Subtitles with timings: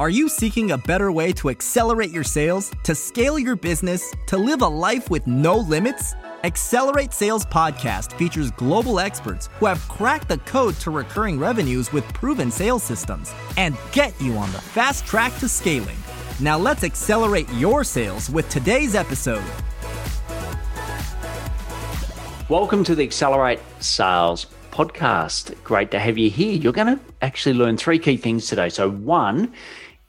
[0.00, 4.38] Are you seeking a better way to accelerate your sales, to scale your business, to
[4.38, 6.14] live a life with no limits?
[6.44, 12.04] Accelerate Sales Podcast features global experts who have cracked the code to recurring revenues with
[12.14, 15.96] proven sales systems and get you on the fast track to scaling.
[16.38, 19.42] Now let's accelerate your sales with today's episode.
[22.48, 25.60] Welcome to the Accelerate Sales podcast.
[25.64, 26.52] Great to have you here.
[26.52, 28.68] You're going to actually learn three key things today.
[28.68, 29.52] So, one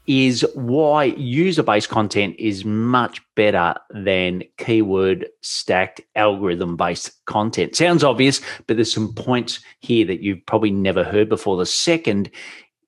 [0.10, 7.76] is why user based content is much better than keyword stacked algorithm based content.
[7.76, 11.58] Sounds obvious, but there's some points here that you've probably never heard before.
[11.58, 12.32] The second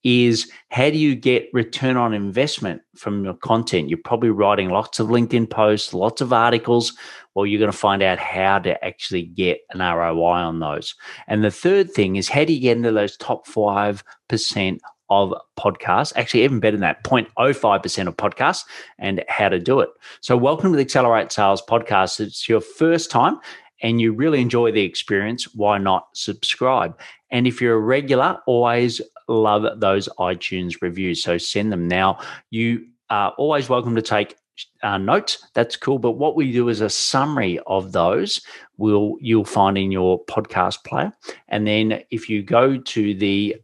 [0.03, 3.87] is how do you get return on investment from your content?
[3.87, 6.93] You're probably writing lots of LinkedIn posts, lots of articles.
[7.35, 10.95] Well, you're going to find out how to actually get an ROI on those.
[11.27, 14.79] And the third thing is how do you get into those top 5%
[15.11, 18.63] of podcasts, actually even better than that, 0.05% of podcasts
[18.97, 19.89] and how to do it.
[20.21, 22.19] So welcome to the Accelerate Sales podcast.
[22.19, 23.37] It's your first time
[23.83, 26.97] and you really enjoy the experience, why not subscribe?
[27.29, 31.21] And if you're a regular, always love those iTunes reviews.
[31.21, 32.19] So send them now.
[32.49, 34.37] You are always welcome to take
[34.83, 35.45] uh, notes.
[35.55, 35.99] That's cool.
[35.99, 38.41] But what we do is a summary of those.
[38.77, 41.11] Will you'll find in your podcast player,
[41.47, 43.55] and then if you go to the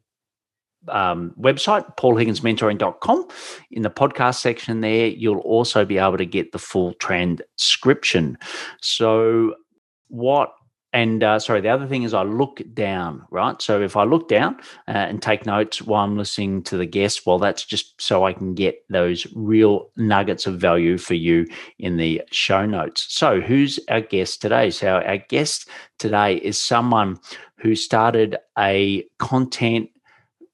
[0.90, 3.28] um, website, paulhigginsmentoring.com.
[3.72, 8.38] In the podcast section there, you'll also be able to get the full transcription.
[8.82, 9.56] So,
[10.10, 10.54] what
[10.94, 13.62] and uh, sorry, the other thing is I look down, right?
[13.62, 14.56] So if I look down
[14.88, 18.34] uh, and take notes while I'm listening to the guest, well, that's just so I
[18.34, 21.46] can get those real nuggets of value for you
[21.78, 23.06] in the show notes.
[23.10, 24.70] So who's our guest today?
[24.72, 27.20] So our guest today is someone
[27.58, 29.90] who started a content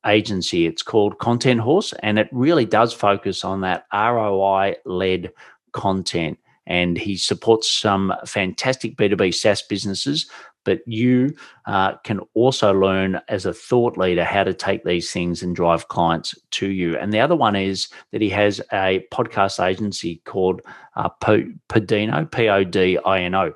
[0.06, 0.66] agency.
[0.66, 5.32] It's called Content Horse, and it really does focus on that ROI led
[5.72, 6.38] content.
[6.66, 10.30] And he supports some fantastic B2B SaaS businesses.
[10.66, 11.36] But you
[11.66, 15.90] uh, can also learn as a thought leader how to take these things and drive
[15.90, 16.98] clients to you.
[16.98, 20.62] And the other one is that he has a podcast agency called
[20.96, 23.52] uh, Podino, P O D I N O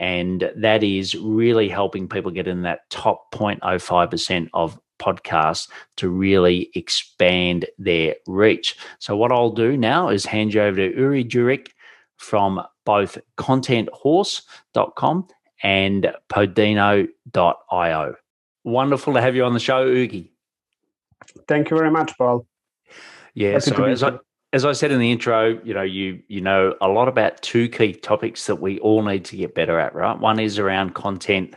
[0.00, 6.70] and that is really helping people get in that top 0.05% of podcasts to really
[6.74, 8.76] expand their reach.
[8.98, 11.68] So, what I'll do now is hand you over to Uri Juric
[12.16, 15.28] from both contenthorse.com
[15.62, 18.14] and podino.io.
[18.64, 20.30] Wonderful to have you on the show, Ugi.
[21.48, 22.46] Thank you very much, Paul.
[23.34, 24.18] Yeah, Happy so as I,
[24.52, 27.68] as I said in the intro, you know, you you know a lot about two
[27.68, 30.18] key topics that we all need to get better at, right?
[30.18, 31.54] One is around content,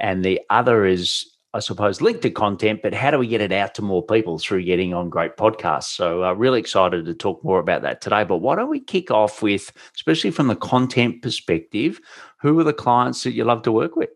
[0.00, 3.52] and the other is I suppose, linked to content, but how do we get it
[3.52, 5.84] out to more people through getting on great podcasts?
[5.84, 8.24] So, uh, really excited to talk more about that today.
[8.24, 12.00] But why don't we kick off with, especially from the content perspective,
[12.40, 14.10] who are the clients that you love to work with?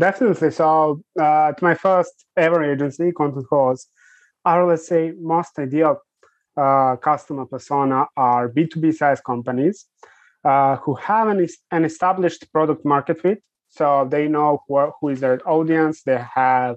[0.00, 0.50] Definitely.
[0.50, 3.86] So, uh, my first ever agency, Content Horse,
[4.44, 6.00] our, let's say, most ideal
[6.56, 9.86] uh, customer persona are B2B SaaS companies
[10.44, 13.40] uh, who have an, an established product market fit
[13.72, 16.76] so they know who, who is their audience, they have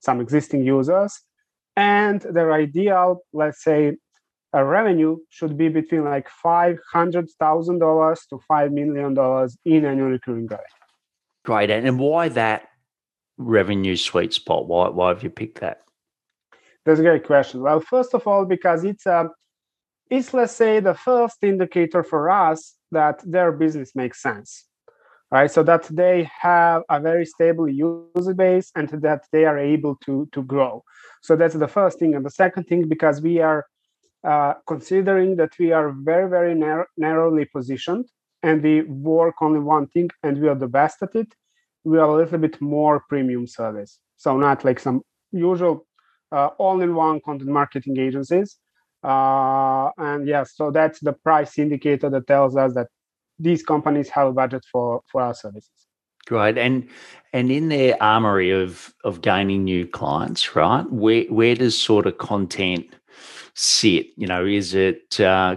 [0.00, 1.20] some existing users,
[1.74, 3.96] and their ideal, let's say,
[4.52, 9.86] a revenue should be between like five hundred thousand dollars to five million dollars in
[9.86, 10.66] annual recurring revenue.
[11.44, 12.68] Great, and why that
[13.38, 14.68] revenue sweet spot?
[14.68, 15.80] Why why have you picked that?
[16.84, 17.62] That's a great question.
[17.62, 19.30] Well, first of all, because it's a um,
[20.10, 24.66] it's let's say the first indicator for us that their business makes sense
[25.30, 29.96] right so that they have a very stable user base and that they are able
[30.04, 30.82] to to grow.
[31.22, 32.14] So that's the first thing.
[32.14, 33.66] And the second thing because we are
[34.22, 38.06] uh, considering that we are very very narrow, narrowly positioned
[38.42, 41.34] and we work only one thing and we are the best at it
[41.84, 43.98] we are a little bit more premium service.
[44.16, 45.02] So not like some
[45.32, 45.86] usual
[46.32, 48.56] uh, all-in-one content marketing agencies.
[49.02, 52.88] Uh, and yes so that's the price indicator that tells us that
[53.38, 55.70] these companies have a budget for for our services.
[56.26, 56.88] Great, and
[57.32, 60.90] and in their armory of of gaining new clients, right?
[60.90, 62.86] Where where does sort of content
[63.54, 64.06] sit?
[64.16, 65.56] You know, is it uh,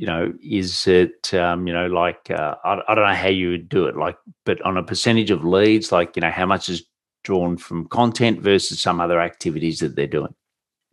[0.00, 3.50] you know, is it um, you know like uh, I, I don't know how you
[3.50, 4.16] would do it, like,
[4.46, 6.86] but on a percentage of leads, like you know, how much is
[7.22, 10.34] drawn from content versus some other activities that they're doing?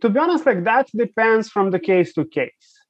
[0.02, 2.81] To be honest, like that depends from the case to case,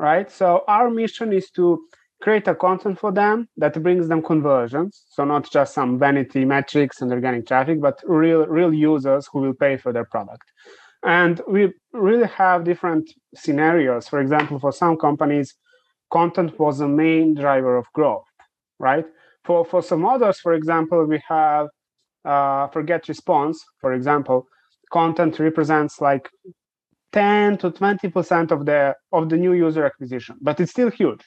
[0.00, 0.28] right?
[0.28, 1.80] So our mission is to
[2.22, 7.02] create a content for them that brings them conversions so not just some vanity metrics
[7.02, 10.44] and organic traffic but real real users who will pay for their product
[11.04, 14.08] And we really have different scenarios.
[14.08, 15.54] For example, for some companies,
[16.12, 18.24] content was the main driver of growth,
[18.78, 19.06] right?
[19.44, 21.68] For for some others, for example, we have
[22.24, 24.46] uh, for response, for example,
[24.92, 26.30] content represents like
[27.12, 31.22] 10 to 20 percent of the of the new user acquisition, but it's still huge,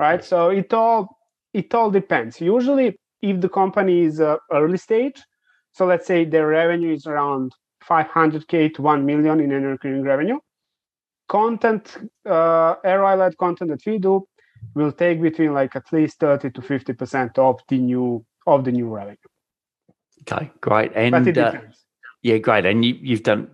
[0.00, 0.24] right?
[0.24, 1.18] So it all
[1.52, 2.40] it all depends.
[2.40, 5.22] Usually, if the company is uh, early stage,
[5.72, 7.52] so let's say their revenue is around
[7.88, 10.38] 500k to 1 million in annual recurring revenue,
[11.28, 14.26] content uh, ROI-led content that we do
[14.74, 18.72] will take between like at least 30 to 50 percent of the new of the
[18.72, 19.16] new revenue.
[20.22, 20.92] Okay, great.
[20.94, 21.52] And uh,
[22.22, 22.66] yeah, great.
[22.66, 23.48] And you, you've done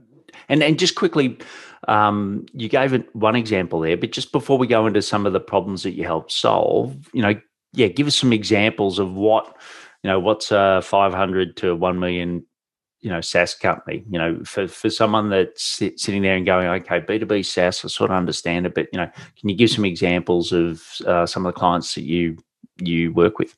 [0.49, 1.39] and and just quickly,
[1.87, 5.33] um, you gave it one example there, but just before we go into some of
[5.33, 7.35] the problems that you helped solve, you know,
[7.73, 9.57] yeah, give us some examples of what
[10.03, 12.45] you know what's a 500 to 1 million
[13.01, 14.05] you know SaaS company.
[14.11, 17.85] You know, for for someone that's sitting there and going, okay, B two B SaaS,
[17.85, 21.27] I sort of understand it, but you know, can you give some examples of uh,
[21.27, 22.37] some of the clients that you
[22.79, 23.57] you work with?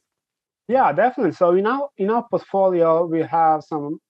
[0.69, 1.33] Yeah, definitely.
[1.33, 4.01] So in our in our portfolio, we have some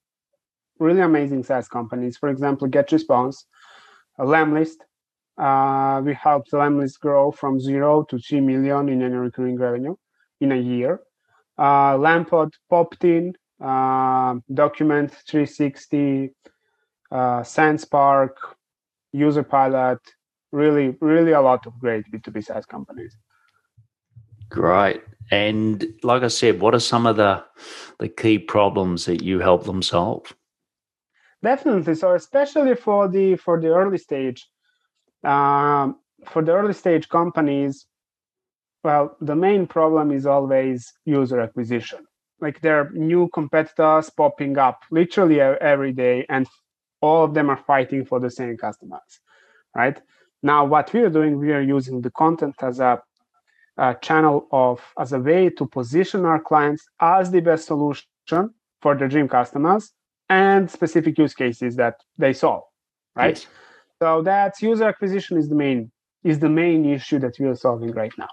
[0.81, 2.17] really amazing SaaS companies.
[2.17, 2.67] For example,
[4.19, 4.79] Get Response, Lemlist.
[5.39, 9.95] Uh, we helped Lemlist grow from zero to three million in annual recurring revenue
[10.41, 11.01] in a year.
[11.57, 16.31] Uh, Lampod, Poptin, uh, Document 360,
[17.11, 18.31] uh, Sendspark,
[19.15, 19.99] UserPilot,
[20.53, 23.17] really, really a lot of great B2B SaaS companies.
[24.51, 25.03] Great.
[25.31, 27.45] And like I said, what are some of the
[27.99, 30.35] the key problems that you help them solve?
[31.43, 31.95] Definitely.
[31.95, 34.49] So especially for the for the early stage,
[35.25, 35.97] um,
[36.27, 37.87] for the early stage companies,
[38.83, 42.01] well, the main problem is always user acquisition
[42.41, 46.47] like there are new competitors popping up literally every day and
[47.01, 49.21] all of them are fighting for the same customers
[49.75, 50.01] right
[50.43, 53.01] now what we are doing we are using the content as a,
[53.77, 58.51] a channel of as a way to position our clients as the best solution
[58.81, 59.93] for their dream customers
[60.29, 62.65] and specific use cases that they solve
[63.17, 63.47] right yes.
[64.01, 65.91] so that's user acquisition is the main
[66.25, 68.29] is the main issue that we are solving right now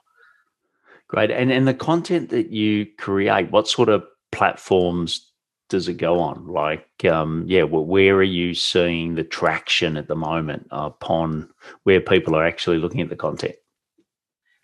[1.07, 1.31] Great.
[1.31, 5.31] And and the content that you create, what sort of platforms
[5.69, 6.47] does it go on?
[6.47, 11.49] Like, um, yeah, well, where are you seeing the traction at the moment upon
[11.83, 13.55] where people are actually looking at the content?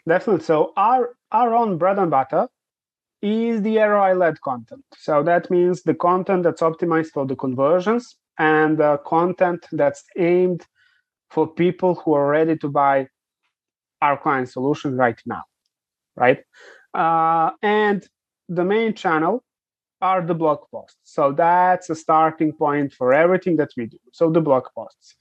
[0.07, 0.43] Definitely.
[0.43, 2.47] So our our own bread and butter
[3.21, 4.83] is the ROI-led content.
[4.97, 10.65] So that means the content that's optimized for the conversions and the content that's aimed
[11.29, 13.07] for people who are ready to buy
[14.01, 15.43] our client solution right now
[16.15, 16.39] right?
[16.93, 18.05] Uh, and
[18.49, 19.43] the main channel
[20.01, 20.97] are the blog posts.
[21.03, 23.97] So that's a starting point for everything that we do.
[24.11, 25.15] So the blog posts.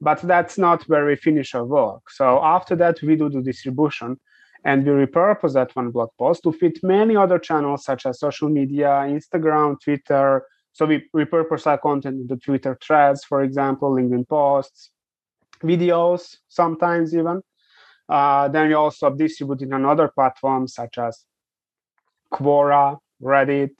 [0.00, 2.10] But that's not where we finish our work.
[2.10, 4.18] So after that, we do the distribution
[4.64, 8.48] and we repurpose that one blog post to fit many other channels such as social
[8.48, 10.46] media, Instagram, Twitter.
[10.72, 14.90] So we repurpose our content into Twitter threads, for example, LinkedIn posts,
[15.62, 17.42] videos, sometimes even.
[18.08, 21.24] Uh, then we also distribute it on other platforms such as
[22.32, 23.70] Quora, Reddit,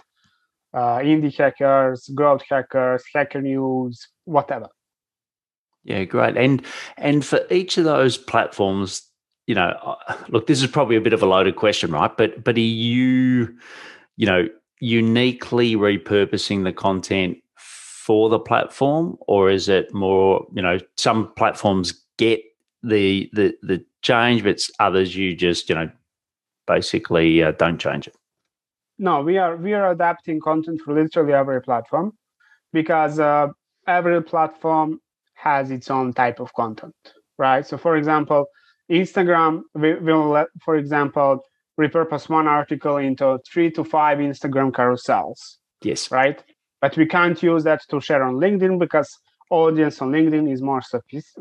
[0.72, 4.68] uh, Indie Hackers, Growth Hackers, Hacker News, whatever.
[5.82, 6.36] Yeah, great.
[6.36, 6.64] And
[6.96, 9.02] and for each of those platforms,
[9.46, 12.14] you know, uh, look, this is probably a bit of a loaded question, right?
[12.16, 13.54] But but are you,
[14.16, 14.48] you know,
[14.80, 22.04] uniquely repurposing the content for the platform, or is it more, you know, some platforms
[22.18, 22.40] get
[22.82, 25.90] the the the change, but others you just you know
[26.66, 28.16] basically uh, don't change it.
[28.98, 32.12] No, we are we are adapting content for literally every platform
[32.72, 33.48] because uh,
[33.86, 35.00] every platform
[35.34, 36.94] has its own type of content,
[37.38, 37.66] right?
[37.66, 38.46] So, for example,
[38.90, 41.40] Instagram we will let, for example,
[41.80, 45.58] repurpose one article into three to five Instagram carousels.
[45.82, 46.10] Yes.
[46.10, 46.42] Right.
[46.80, 49.18] But we can't use that to share on LinkedIn because
[49.50, 50.82] audience on LinkedIn is more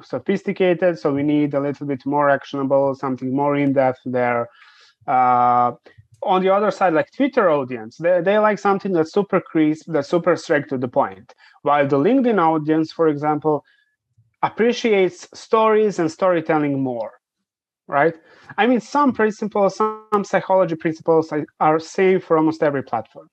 [0.02, 4.48] sophisticated, so we need a little bit more actionable, something more in depth there.
[5.08, 5.74] Uh,
[6.22, 10.10] on the other side, like Twitter audience, they, they like something that's super crisp, that's
[10.10, 11.34] super straight to the point.
[11.64, 13.64] While the LinkedIn audience, for example,
[14.42, 17.12] appreciates stories and storytelling more,
[17.88, 18.16] right?
[18.58, 23.30] I mean, some principles, some psychology principles are same for almost every platform.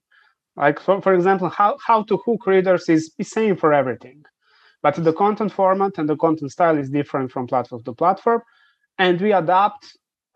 [0.56, 4.22] Like, for, for example, how, how to hook readers is, is same for everything.
[4.82, 8.42] But the content format and the content style is different from platform to platform.
[8.98, 9.86] And we adapt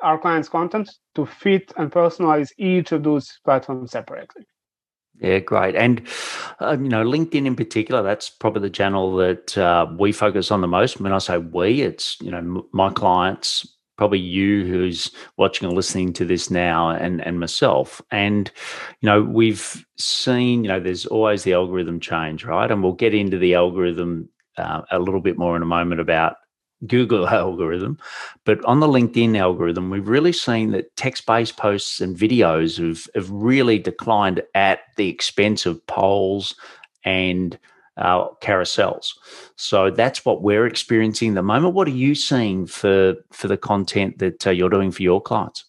[0.00, 4.44] our clients' content to fit and personalize each of those platforms separately.
[5.20, 5.76] Yeah, great.
[5.76, 6.06] And,
[6.60, 10.60] uh, you know, LinkedIn in particular, that's probably the channel that uh, we focus on
[10.60, 11.00] the most.
[11.00, 16.12] When I say we, it's, you know, my clients, probably you who's watching and listening
[16.14, 18.02] to this now and, and myself.
[18.10, 18.50] And,
[19.00, 22.70] you know, we've seen, you know, there's always the algorithm change, right?
[22.70, 26.36] And we'll get into the algorithm uh, a little bit more in a moment about
[26.86, 27.98] Google algorithm,
[28.44, 33.06] but on the LinkedIn algorithm, we've really seen that text based posts and videos have,
[33.14, 36.54] have really declined at the expense of polls
[37.04, 37.58] and
[37.96, 39.08] uh, carousels.
[39.56, 41.74] So that's what we're experiencing at the moment.
[41.74, 45.64] What are you seeing for, for the content that uh, you're doing for your clients?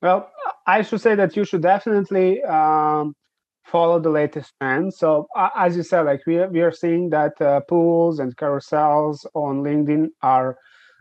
[0.00, 0.30] Well,
[0.66, 3.14] I should say that you should definitely um,
[3.64, 4.98] follow the latest trends.
[4.98, 8.36] So uh, as you said, like we are, we are seeing that uh, polls and
[8.36, 10.58] carousels on LinkedIn are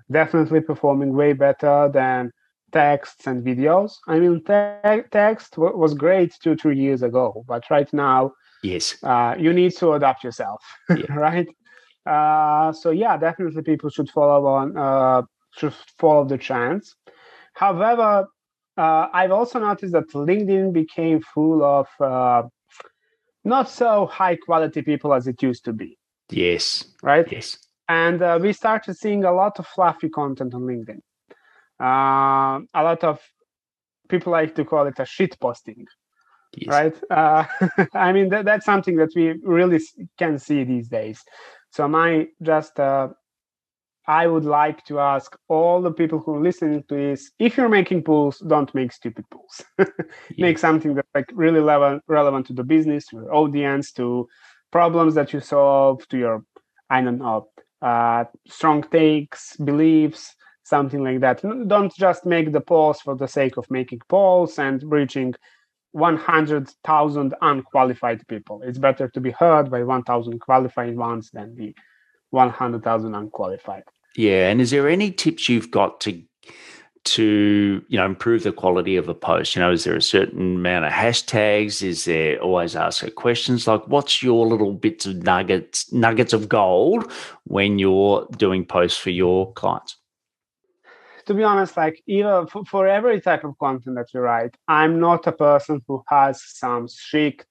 [0.10, 2.32] definitely performing way better than
[2.72, 3.94] texts and videos.
[4.08, 8.32] I mean, te- text w- was great two three years ago, but right now,
[8.64, 11.14] yes, uh, you need to adapt yourself, yeah.
[11.14, 11.48] right?
[12.06, 16.96] Uh, so yeah, definitely people should follow on uh, should follow the trends.
[17.54, 18.28] However,
[18.78, 22.44] uh, I've also noticed that LinkedIn became full of uh,
[23.44, 25.98] not so high quality people as it used to be.
[26.30, 26.86] Yes.
[27.04, 27.30] Right?
[27.32, 27.58] Yes.
[27.88, 31.02] And uh, we started seeing a lot of fluffy content on LinkedIn.
[31.80, 33.20] Uh, a lot of
[34.10, 35.86] people like to call it a shit posting.
[36.68, 36.96] Right?
[37.10, 37.46] Uh,
[37.94, 39.80] I mean, that, that's something that we really
[40.18, 41.22] can see these days.
[41.72, 43.10] So, my just uh,
[44.08, 47.70] I would like to ask all the people who are listening to this: if you're
[47.70, 49.64] making pools, don't make stupid pools.
[50.38, 54.28] make something that's like really relevant, relevant to the business, to your audience, to
[54.72, 56.44] problems that you solve, to your
[56.90, 57.48] I don't know,
[57.82, 61.42] uh, strong takes, beliefs, something like that.
[61.68, 65.34] Don't just make the polls for the sake of making polls and reaching
[65.94, 68.62] 100,000 unqualified people.
[68.64, 71.76] It's better to be heard by 1,000 qualified ones than be
[72.32, 73.84] 100,000 unqualified.
[74.16, 76.22] Yeah, and is there any tips you've got to
[77.06, 79.56] to you know improve the quality of a post?
[79.56, 81.84] You know, is there a certain amount of hashtags?
[81.84, 87.12] Is there always ask questions like what's your little bits of nuggets nuggets of gold
[87.46, 89.98] when you're doing posts for your clients?
[91.28, 95.00] To be honest, like even for, for every type of content that you write, I'm
[95.00, 97.48] not a person who has some strict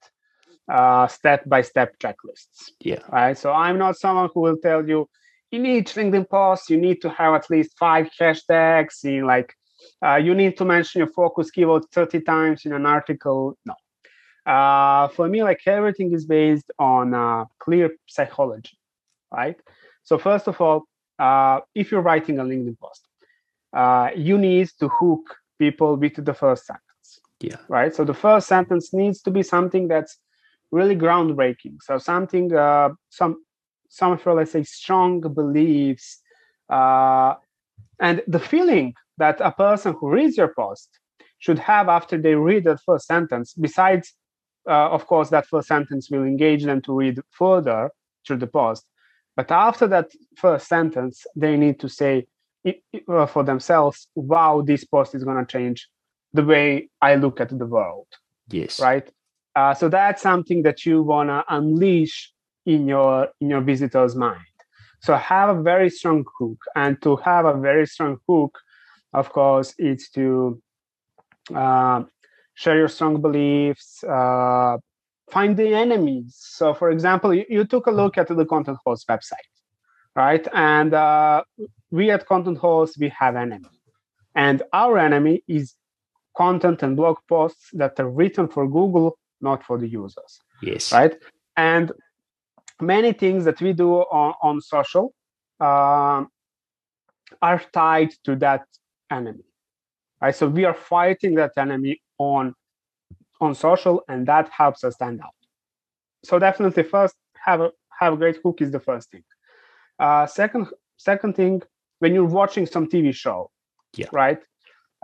[0.70, 2.70] uh, step-by-step checklists.
[2.80, 3.00] Yeah.
[3.10, 3.36] Right.
[3.36, 5.08] So I'm not someone who will tell you
[5.50, 9.04] in each LinkedIn post you need to have at least five hashtags.
[9.04, 9.54] In like,
[10.04, 13.56] uh, you need to mention your focus keyword 30 times in an article.
[13.64, 13.74] No.
[14.50, 18.76] Uh, for me, like everything is based on uh, clear psychology,
[19.32, 19.56] right?
[20.02, 20.84] So first of all,
[21.18, 23.06] uh, if you're writing a LinkedIn post,
[23.72, 27.20] uh, you need to hook people with the first sentence.
[27.40, 27.56] Yeah.
[27.68, 27.94] Right.
[27.94, 30.18] So the first sentence needs to be something that's
[30.70, 31.76] really groundbreaking.
[31.82, 33.44] So something, uh, some,
[33.88, 36.20] some of your let's say strong beliefs,
[36.70, 37.34] uh,
[38.00, 40.88] and the feeling that a person who reads your post
[41.38, 43.54] should have after they read that first sentence.
[43.54, 44.14] Besides,
[44.68, 47.90] uh, of course, that first sentence will engage them to read further
[48.26, 48.86] through the post.
[49.36, 52.26] But after that first sentence, they need to say
[52.66, 55.88] uh, for themselves, "Wow, this post is going to change
[56.32, 58.06] the way I look at the world."
[58.48, 58.80] Yes.
[58.80, 59.08] Right.
[59.54, 62.32] Uh, so that's something that you want to unleash
[62.66, 64.46] in your in your visitor's mind.
[65.00, 68.58] So have a very strong hook, and to have a very strong hook,
[69.12, 70.62] of course, it's to
[71.54, 72.04] uh,
[72.54, 74.76] share your strong beliefs, uh,
[75.30, 76.36] find the enemies.
[76.38, 79.51] So, for example, you, you, took a look at the Content Horse website,
[80.14, 80.46] right?
[80.52, 81.44] And uh,
[81.90, 83.68] we at Content Horse we have enemy,
[84.34, 85.74] and our enemy is
[86.36, 90.40] content and blog posts that are written for Google not for the users.
[90.62, 90.92] Yes.
[90.92, 91.14] Right.
[91.56, 91.92] And
[92.80, 95.12] many things that we do on, on social
[95.60, 96.24] uh,
[97.42, 98.64] are tied to that
[99.10, 99.44] enemy.
[100.20, 100.34] Right.
[100.34, 102.54] So we are fighting that enemy on
[103.40, 105.34] on social, and that helps us stand out.
[106.24, 109.24] So definitely, first have a have a great hook is the first thing.
[110.02, 110.66] Uh, second
[110.98, 111.62] second thing,
[112.00, 113.50] when you're watching some TV show,
[113.96, 114.06] yeah.
[114.12, 114.42] right,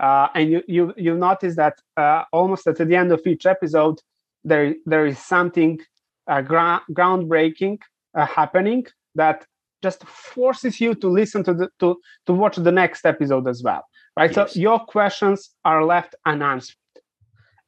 [0.03, 4.01] uh, and you you you notice that uh, almost at the end of each episode,
[4.45, 5.79] there there is something
[6.27, 7.79] uh, gra- groundbreaking
[8.15, 9.47] uh, happening that
[9.83, 13.85] just forces you to listen to the to to watch the next episode as well
[14.17, 14.55] right yes.
[14.55, 16.77] so your questions are left unanswered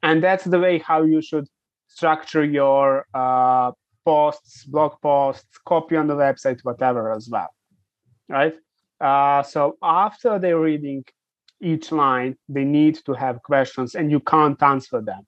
[0.02, 1.46] and that's the way how you should
[1.86, 3.70] structure your uh,
[4.04, 7.50] posts blog posts copy on the website whatever as well
[8.30, 8.54] right?
[9.00, 11.04] Uh, so after they're reading
[11.60, 15.22] each line they need to have questions and you can't answer them.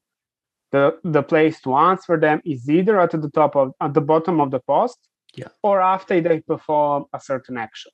[0.71, 4.41] The the place to answer them is either at the top of at the bottom
[4.41, 4.99] of the post
[5.35, 5.49] yeah.
[5.63, 7.93] or after they perform a certain action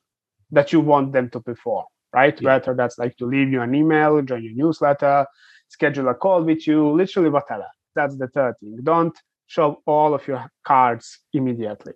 [0.52, 2.40] that you want them to perform right?
[2.40, 2.48] Yeah.
[2.48, 5.26] whether that's like to leave you an email join your newsletter
[5.68, 7.66] schedule a call with you literally whatever.
[7.94, 8.78] That's the third thing.
[8.82, 9.16] Don't
[9.48, 11.92] show all of your cards immediately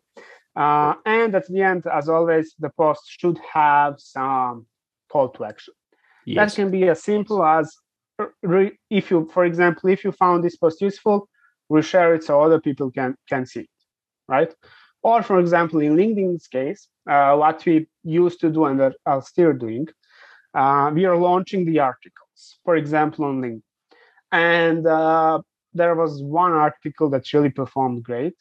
[0.56, 4.66] uh, and at the end as always the post should have some
[5.10, 5.74] call to action
[6.26, 6.36] yes.
[6.36, 7.76] that can be as simple as
[8.42, 11.28] re- if you, for example, if you found this post useful,
[11.70, 13.70] reshare it so other people can can see it,
[14.28, 14.54] right?
[15.02, 19.52] Or for example, in LinkedIn's case, uh, what we used to do and are still
[19.52, 19.88] doing,
[20.54, 23.62] uh, we are launching the articles, for example, on LinkedIn.
[24.30, 25.40] And uh,
[25.74, 28.34] there was one article that really performed great.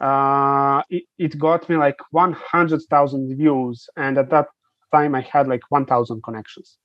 [0.00, 4.46] Uh, it, it got me like 100,000 views, and at that
[4.92, 6.78] time I had like 1,000 connections.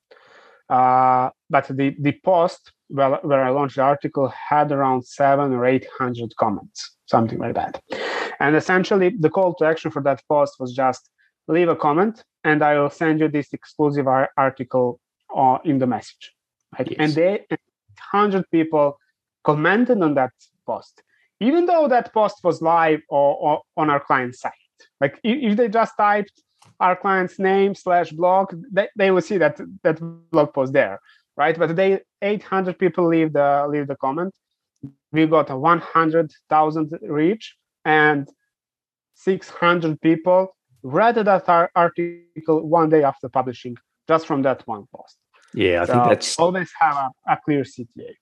[0.69, 5.65] Uh, but the, the post where, where I launched the article had around seven or
[5.65, 7.81] 800 comments, something like that.
[8.39, 11.09] And essentially, the call to action for that post was just
[11.47, 14.99] leave a comment and I will send you this exclusive ar- article
[15.35, 16.33] uh, in the message.
[16.77, 16.87] Right?
[16.89, 16.97] Yes.
[16.99, 17.45] And they,
[18.11, 18.97] 100 people
[19.45, 20.31] commented on that
[20.65, 21.01] post,
[21.39, 24.53] even though that post was live or, or on our client site.
[24.99, 26.41] Like if, if they just typed
[26.79, 29.99] our client's name slash blog, they, they will see that that
[30.31, 30.99] blog post there,
[31.37, 31.57] right?
[31.57, 34.33] But they 800 people leave the leave the comment.
[35.11, 38.27] We got a 100,000 reach and
[39.13, 43.75] 600 people read that our article one day after publishing
[44.07, 45.17] just from that one post.
[45.53, 48.13] Yeah, I so think that's always have a, a clear CTA.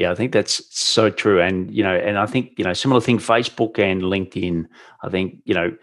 [0.00, 1.42] Yeah, I think that's so true.
[1.42, 4.64] And, you know, and I think, you know, similar thing, Facebook and LinkedIn,
[5.02, 5.76] I think, you know,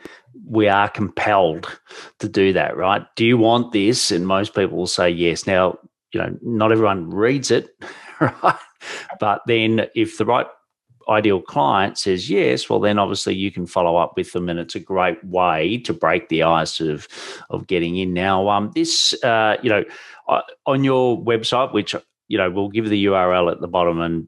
[0.50, 1.79] we are compelled
[2.17, 3.05] to do that, right?
[3.15, 4.09] Do you want this?
[4.09, 5.45] And most people will say yes.
[5.45, 5.77] Now,
[6.13, 7.69] you know, not everyone reads it,
[8.19, 8.57] right?
[9.19, 10.47] But then if the right
[11.07, 14.74] ideal client says yes, well, then obviously you can follow up with them, and it's
[14.74, 17.07] a great way to break the ice of
[17.51, 18.15] of getting in.
[18.15, 19.83] Now, um, this, uh, you know,
[20.27, 21.93] uh, on your website, which
[22.28, 24.28] you know, we'll give the URL at the bottom and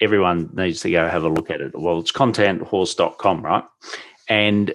[0.00, 1.78] everyone needs to go have a look at it.
[1.78, 3.64] Well, it's contenthorse.com, right?
[4.28, 4.74] And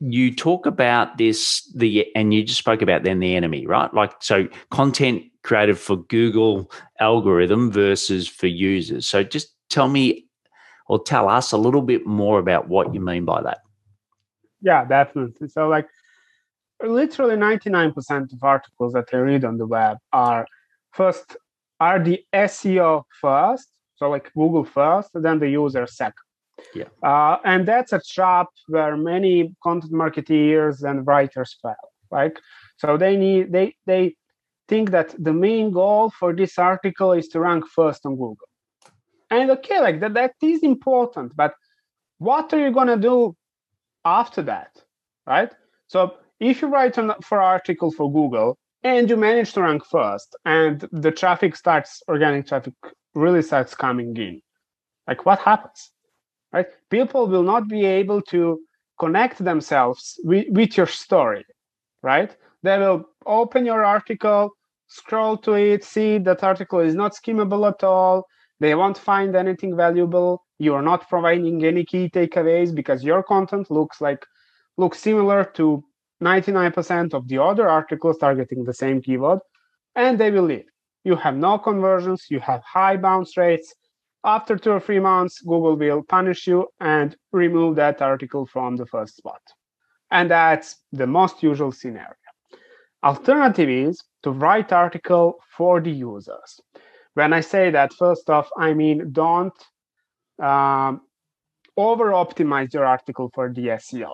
[0.00, 3.92] you talk about this, the and you just spoke about then the enemy, right?
[3.92, 9.06] Like so content created for Google algorithm versus for users.
[9.06, 10.26] So just tell me
[10.88, 13.58] or tell us a little bit more about what you mean by that.
[14.62, 15.48] Yeah, definitely.
[15.48, 15.86] So like
[16.82, 20.46] literally 99% of articles that I read on the web are
[20.92, 21.36] first
[21.80, 26.14] are the SEO first, so like Google first, then the user second.
[26.74, 26.84] Yeah.
[27.02, 31.74] Uh, and that's a trap where many content marketeers and writers fail,
[32.10, 32.38] right?
[32.76, 34.14] So they need they they
[34.68, 38.48] think that the main goal for this article is to rank first on Google.
[39.30, 41.54] And okay, like that that is important, but
[42.18, 43.34] what are you gonna do
[44.04, 44.70] after that,
[45.26, 45.50] right?
[45.86, 50.36] So if you write an, for article for Google, and you manage to rank first
[50.44, 52.74] and the traffic starts organic traffic
[53.14, 54.40] really starts coming in.
[55.06, 55.90] Like what happens
[56.52, 56.66] right?
[56.90, 58.60] People will not be able to
[58.98, 61.44] connect themselves with, with your story
[62.02, 62.36] right?
[62.62, 64.50] They will open your article
[64.90, 68.26] scroll to it see that article is not skimmable at all.
[68.58, 70.44] They won't find anything valuable.
[70.58, 74.26] You are not providing any key takeaways because your content looks like
[74.76, 75.82] looks similar to
[76.22, 79.40] 99% of the other articles targeting the same keyword,
[79.94, 80.66] and they will leave.
[81.04, 83.74] You have no conversions, you have high bounce rates.
[84.22, 88.84] After two or three months, Google will punish you and remove that article from the
[88.84, 89.40] first spot.
[90.10, 92.16] And that's the most usual scenario.
[93.02, 96.60] Alternative is to write article for the users.
[97.14, 99.54] When I say that, first off, I mean don't
[100.42, 101.00] um,
[101.78, 104.12] over optimize your article for the SEO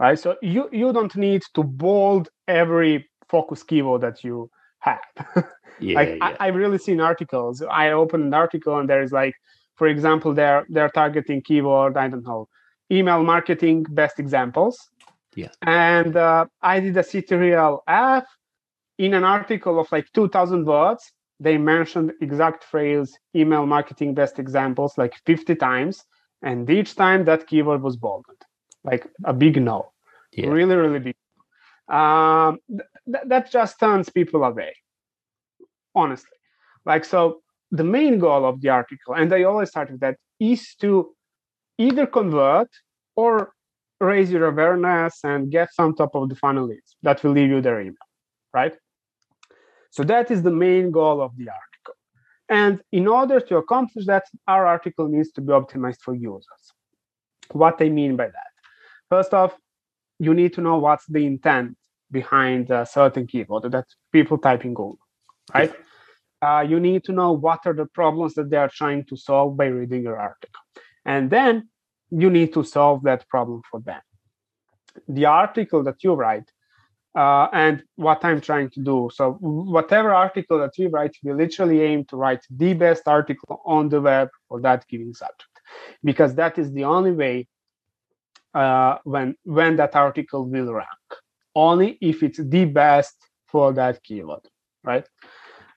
[0.00, 0.18] right?
[0.18, 5.00] So you you don't need to bold every focus keyword that you have.
[5.78, 6.36] yeah, like yeah.
[6.40, 7.62] I, have really seen articles.
[7.62, 9.34] I open an article and there's like,
[9.76, 11.96] for example, they're they're targeting keyword.
[11.96, 12.48] I don't know,
[12.90, 14.76] email marketing best examples.
[15.36, 15.52] Yeah.
[15.62, 18.24] And uh, I did a CTRL F
[18.98, 21.12] in an article of like 2,000 words.
[21.38, 26.02] They mentioned exact phrase email marketing best examples like 50 times,
[26.42, 28.40] and each time that keyword was bolded
[28.84, 29.92] like a big no
[30.32, 30.48] yeah.
[30.48, 31.16] really really big
[31.88, 34.74] um, th- that just turns people away
[35.94, 36.38] honestly
[36.86, 37.40] like so
[37.72, 41.14] the main goal of the article and i always start with that is to
[41.78, 42.68] either convert
[43.16, 43.52] or
[44.00, 47.60] raise your awareness and get some top of the funnel leads that will leave you
[47.60, 48.08] their email
[48.54, 48.74] right
[49.90, 51.94] so that is the main goal of the article
[52.48, 56.62] And in order to accomplish that, our article needs to be optimized for users.
[57.52, 58.49] What I mean by that?
[59.10, 59.56] First off,
[60.18, 61.76] you need to know what's the intent
[62.10, 64.98] behind a certain keyword that people type in Google,
[65.52, 65.72] right?
[66.42, 69.56] Uh, you need to know what are the problems that they are trying to solve
[69.56, 70.62] by reading your article.
[71.04, 71.68] And then
[72.10, 74.00] you need to solve that problem for them.
[75.08, 76.50] The article that you write
[77.16, 79.10] uh, and what I'm trying to do.
[79.12, 83.88] So, whatever article that we write, we literally aim to write the best article on
[83.88, 85.60] the web for that given subject,
[86.04, 87.48] because that is the only way
[88.54, 90.88] uh, when when that article will rank.
[91.54, 94.46] Only if it's the best for that keyword,
[94.84, 95.06] right?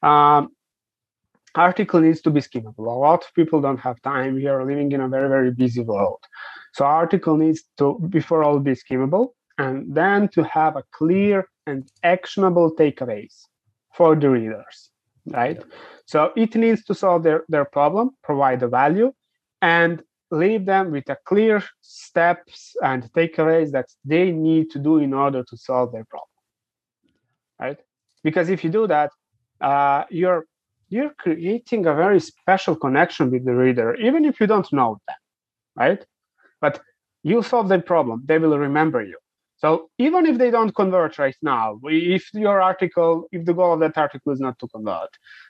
[0.04, 0.50] Um,
[1.56, 2.86] article needs to be skimmable.
[2.88, 4.36] A lot of people don't have time.
[4.36, 6.24] We are living in a very very busy world,
[6.74, 11.90] so article needs to before all be skimmable and then to have a clear and
[12.04, 13.46] actionable takeaways
[13.94, 14.90] for the readers
[15.28, 15.76] right yeah.
[16.06, 19.14] so it needs to solve their, their problem provide the value
[19.62, 25.14] and leave them with a clear steps and takeaways that they need to do in
[25.14, 26.40] order to solve their problem
[27.60, 27.80] right
[28.24, 29.12] because if you do that
[29.62, 30.46] uh, you're
[30.90, 35.22] you're creating a very special connection with the reader even if you don't know them
[35.76, 36.06] right
[36.62, 36.82] but
[37.24, 39.18] you solve their problem they will remember you
[39.64, 43.80] so even if they don't convert right now, if your article, if the goal of
[43.80, 45.08] that article is not to convert,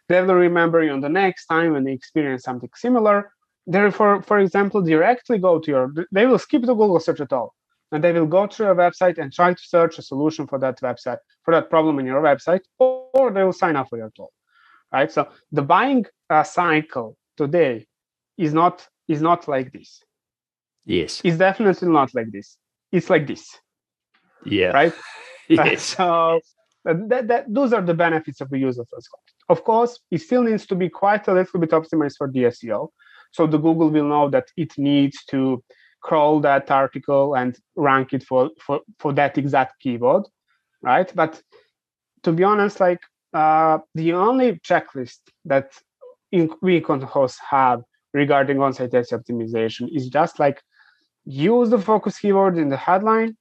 [0.07, 3.31] they will remember you on the next time when they experience something similar.
[3.65, 7.53] Therefore, for example, directly go to your, they will skip the Google search at all.
[7.91, 10.81] And they will go to your website and try to search a solution for that
[10.81, 14.31] website, for that problem in your website, or they will sign up for your tool.
[14.91, 15.11] Right.
[15.11, 17.87] So the buying uh, cycle today
[18.37, 20.01] is not is not like this.
[20.85, 21.21] Yes.
[21.23, 22.57] It's definitely not like this.
[22.91, 23.57] It's like this
[24.45, 24.67] yeah.
[24.67, 24.93] Right.
[25.49, 25.83] yes.
[25.83, 26.39] So
[26.85, 29.35] that, that those are the benefits of the use of those content.
[29.49, 32.89] Of course, it still needs to be quite a little bit optimized for the SEO.
[33.33, 35.63] So the Google will know that it needs to
[36.01, 40.23] crawl that article and rank it for for, for that exact keyword,
[40.81, 41.11] right?
[41.13, 41.41] But
[42.23, 43.01] to be honest, like
[43.33, 45.73] uh, the only checklist that
[46.31, 47.81] in, we can host have
[48.13, 50.61] regarding on-site SEO optimization is just like
[51.25, 53.35] use the focus keyword in the headline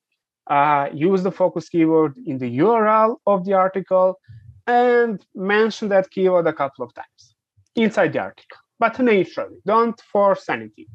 [0.49, 4.19] uh, use the focus keyword in the URL of the article,
[4.67, 7.35] and mention that keyword a couple of times
[7.75, 9.59] inside the article, but naturally.
[9.65, 10.91] Don't force anything.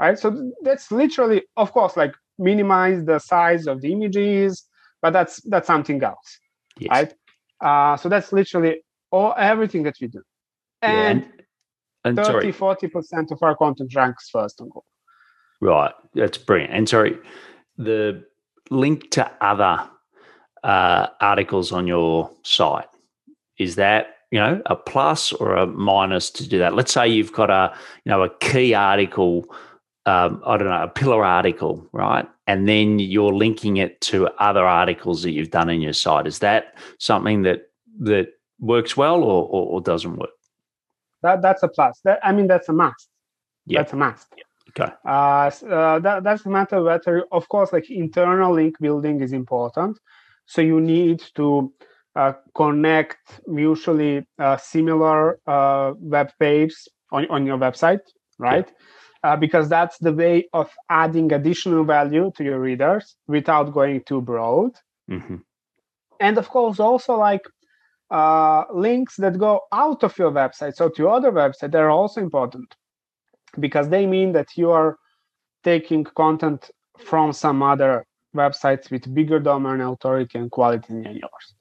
[0.00, 0.18] Right.
[0.18, 4.64] So that's literally, of course, like minimize the size of the images,
[5.00, 6.30] but that's that's something else.
[6.76, 6.90] Yes.
[6.90, 7.12] Right.
[7.60, 8.82] Uh, so that's literally
[9.12, 10.22] all everything that we do.
[10.82, 11.44] And, yeah,
[12.04, 14.84] and, and 30, 40% of our content ranks first on Google.
[15.60, 15.94] Right.
[16.14, 16.72] That's brilliant.
[16.74, 17.16] And sorry,
[17.76, 18.24] the
[18.70, 19.88] link to other
[20.64, 22.88] uh, articles on your site.
[23.56, 26.74] Is that you know a plus or a minus to do that?
[26.74, 29.46] Let's say you've got a you know a key article.
[30.06, 32.26] Um, I don't know, a pillar article, right?
[32.46, 36.26] And then you're linking it to other articles that you've done in your site.
[36.26, 40.30] Is that something that that works well or, or, or doesn't work?
[41.22, 42.00] That that's a plus.
[42.04, 43.08] That I mean, that's a must.
[43.66, 43.80] Yeah.
[43.80, 44.26] That's a must.
[44.36, 44.44] Yeah.
[44.70, 44.92] Okay.
[45.04, 49.32] Uh, uh, that, that's a matter of whether, of course, like internal link building is
[49.32, 49.98] important.
[50.46, 51.72] So you need to
[52.18, 58.00] uh, connect mutually uh, similar uh, web pages on, on your website,
[58.38, 58.66] right?
[58.66, 59.32] Yeah.
[59.32, 64.20] Uh, because that's the way of adding additional value to your readers without going too
[64.20, 64.72] broad.
[65.10, 65.36] Mm-hmm.
[66.20, 67.44] And of course, also like
[68.10, 72.74] uh, links that go out of your website, so to other websites, they're also important
[73.60, 74.98] because they mean that you are
[75.62, 81.54] taking content from some other websites with bigger domain authority and quality than yours.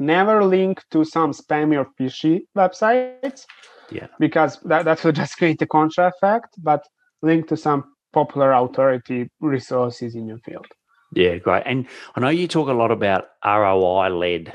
[0.00, 3.44] Never link to some spammy or fishy websites.
[3.90, 4.06] Yeah.
[4.18, 6.86] Because that, that will just create a contra effect, but
[7.22, 10.66] link to some popular authority resources in your field.
[11.12, 11.62] Yeah, great.
[11.66, 14.54] And I know you talk a lot about ROI led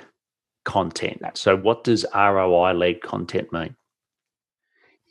[0.65, 1.21] content.
[1.35, 3.75] So, what does ROI led content mean?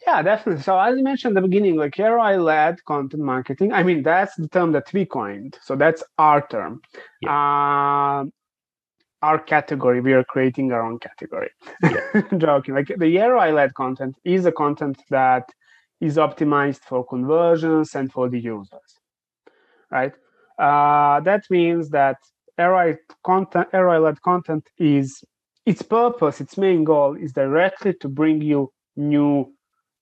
[0.06, 0.62] Yeah, definitely.
[0.62, 4.48] So as I mentioned at the beginning, like ROI-led content marketing, I mean, that's the
[4.48, 5.58] term that we coined.
[5.62, 6.80] So that's our term.
[7.20, 7.30] Yeah.
[7.30, 8.24] Uh,
[9.22, 10.00] our category.
[10.00, 11.50] We are creating our own category.
[11.82, 12.22] Yeah.
[12.38, 12.74] Joking.
[12.74, 15.48] Like the ROI-led content is a content that
[16.00, 19.00] is optimized for conversions and for the users.
[19.90, 20.12] Right?
[20.58, 22.18] Uh, that means that
[22.58, 25.22] ROI content, ROI-led content is
[25.66, 29.52] its purpose, its main goal is directly to bring you new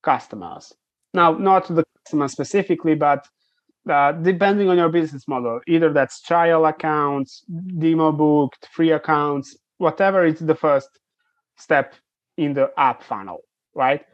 [0.03, 0.73] customers.
[1.13, 3.27] Now, not the customer specifically, but
[3.89, 7.45] uh, depending on your business model, either that's trial accounts,
[7.79, 10.89] demo booked, free accounts, whatever is the first
[11.57, 11.95] step
[12.37, 13.41] in the app funnel,
[13.75, 14.05] right?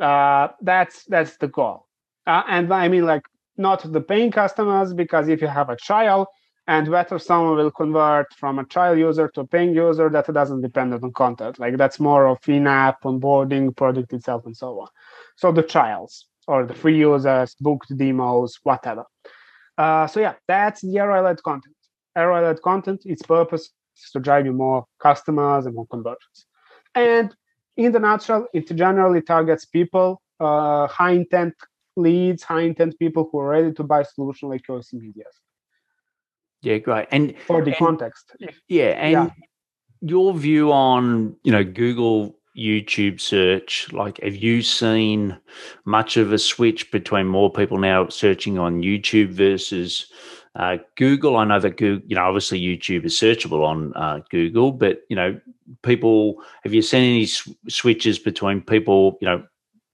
[0.00, 1.86] Uh, that's that's the goal.
[2.26, 3.22] Uh, and I mean, like
[3.56, 6.26] not the paying customers, because if you have a trial
[6.66, 10.62] and whether someone will convert from a trial user to a paying user, that doesn't
[10.62, 11.58] depend on content.
[11.58, 14.88] Like that's more of in-app onboarding, product itself, and so on.
[15.36, 19.04] So the trials or the free users, booked demos, whatever.
[19.78, 21.76] Uh, so yeah, that's the ROI-led content.
[22.16, 26.38] ROI-led content, its purpose is to drive you more customers and more conversions.
[26.94, 27.32] And
[27.76, 31.54] in the nutshell, it generally targets people, uh, high intent
[31.96, 35.24] leads, high intent people who are ready to buy solution like yours Media.
[36.62, 37.06] Yeah, great.
[37.12, 38.32] And for the and, context.
[38.68, 39.30] Yeah, and yeah.
[40.00, 45.38] your view on you know Google YouTube search, like have you seen
[45.84, 50.06] much of a switch between more people now searching on YouTube versus
[50.56, 51.36] uh, Google?
[51.36, 55.16] I know that Google, you know, obviously YouTube is searchable on uh, Google, but you
[55.16, 55.40] know,
[55.82, 59.44] people have you seen any sw- switches between people, you know,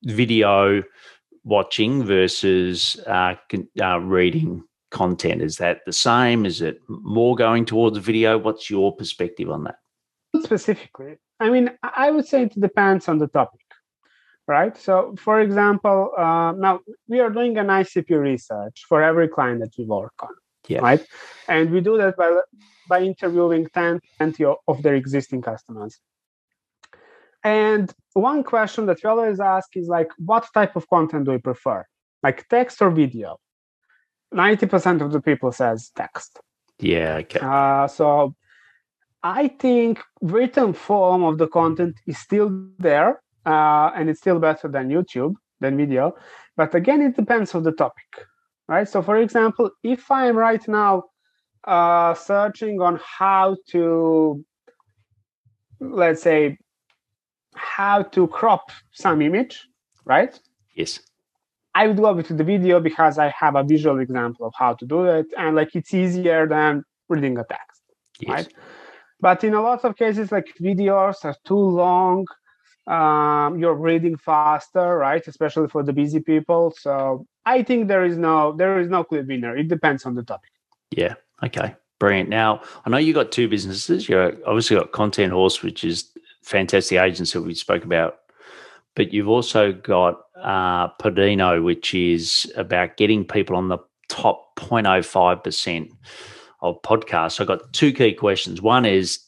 [0.04, 0.82] video
[1.44, 3.34] watching versus uh,
[3.82, 5.42] uh, reading content?
[5.42, 6.46] Is that the same?
[6.46, 8.38] Is it more going towards video?
[8.38, 9.78] What's your perspective on that?
[10.42, 13.66] Specifically, I mean, I would say it depends on the topic,
[14.46, 14.76] right?
[14.76, 19.72] So, for example, uh, now we are doing an ICP research for every client that
[19.78, 20.34] we work on,
[20.68, 20.80] yeah.
[20.80, 21.06] right?
[21.48, 22.40] And we do that by
[22.88, 25.98] by interviewing 10, 20 of their existing customers.
[27.42, 31.38] And one question that we always ask is like, what type of content do you
[31.38, 31.84] prefer?
[32.22, 33.38] Like text or video?
[34.34, 36.40] 90% of the people says text.
[36.78, 37.40] Yeah, okay.
[37.40, 38.34] Uh, so
[39.26, 44.68] I think written form of the content is still there, uh, and it's still better
[44.68, 46.14] than YouTube, than video.
[46.56, 48.10] But again, it depends on the topic,
[48.68, 48.88] right?
[48.88, 51.04] So, for example, if I'm right now
[51.64, 54.44] uh, searching on how to,
[55.80, 56.56] let's say,
[57.56, 59.66] how to crop some image,
[60.04, 60.38] right?
[60.76, 61.00] Yes.
[61.74, 64.86] I would go with the video because I have a visual example of how to
[64.86, 67.82] do it, and like it's easier than reading a text,
[68.20, 68.30] yes.
[68.30, 68.54] right?
[69.20, 72.26] But in a lot of cases, like videos are too long.
[72.86, 75.26] Um, you're reading faster, right?
[75.26, 76.74] Especially for the busy people.
[76.78, 79.56] So I think there is no there is no clear winner.
[79.56, 80.50] It depends on the topic.
[80.90, 81.14] Yeah.
[81.42, 81.74] Okay.
[81.98, 82.28] Brilliant.
[82.28, 84.08] Now I know you got two businesses.
[84.08, 88.18] You obviously got Content Horse, which is fantastic agency we spoke about,
[88.94, 95.42] but you've also got uh, Podino, which is about getting people on the top 0.05
[95.42, 95.90] percent
[96.60, 97.32] of podcasts.
[97.32, 98.62] So I got two key questions.
[98.62, 99.20] One is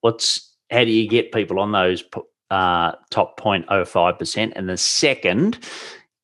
[0.00, 2.04] what's how do you get people on those
[2.50, 4.52] uh, top 0.05%?
[4.56, 5.58] And the second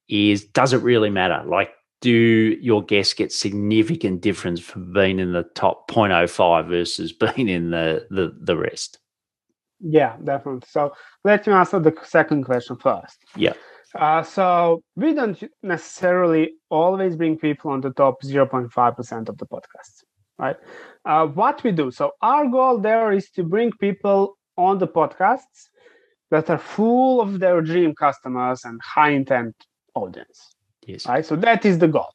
[0.08, 1.42] is does it really matter?
[1.46, 1.70] Like,
[2.00, 7.70] do your guests get significant difference for being in the top 0.05 versus being in
[7.70, 8.98] the, the, the rest?
[9.80, 10.62] Yeah, definitely.
[10.68, 10.92] So
[11.24, 13.18] let me answer the second question first.
[13.36, 13.54] Yeah.
[13.94, 20.01] Uh, so we don't necessarily always bring people on the top 0.5% of the podcasts
[20.42, 20.56] right?
[21.04, 21.90] Uh, what we do.
[21.90, 25.68] So our goal there is to bring people on the podcasts
[26.30, 29.54] that are full of their dream customers and high intent
[29.94, 30.56] audience.
[30.86, 31.06] Yes.
[31.06, 31.24] Right.
[31.24, 32.12] So that is the goal.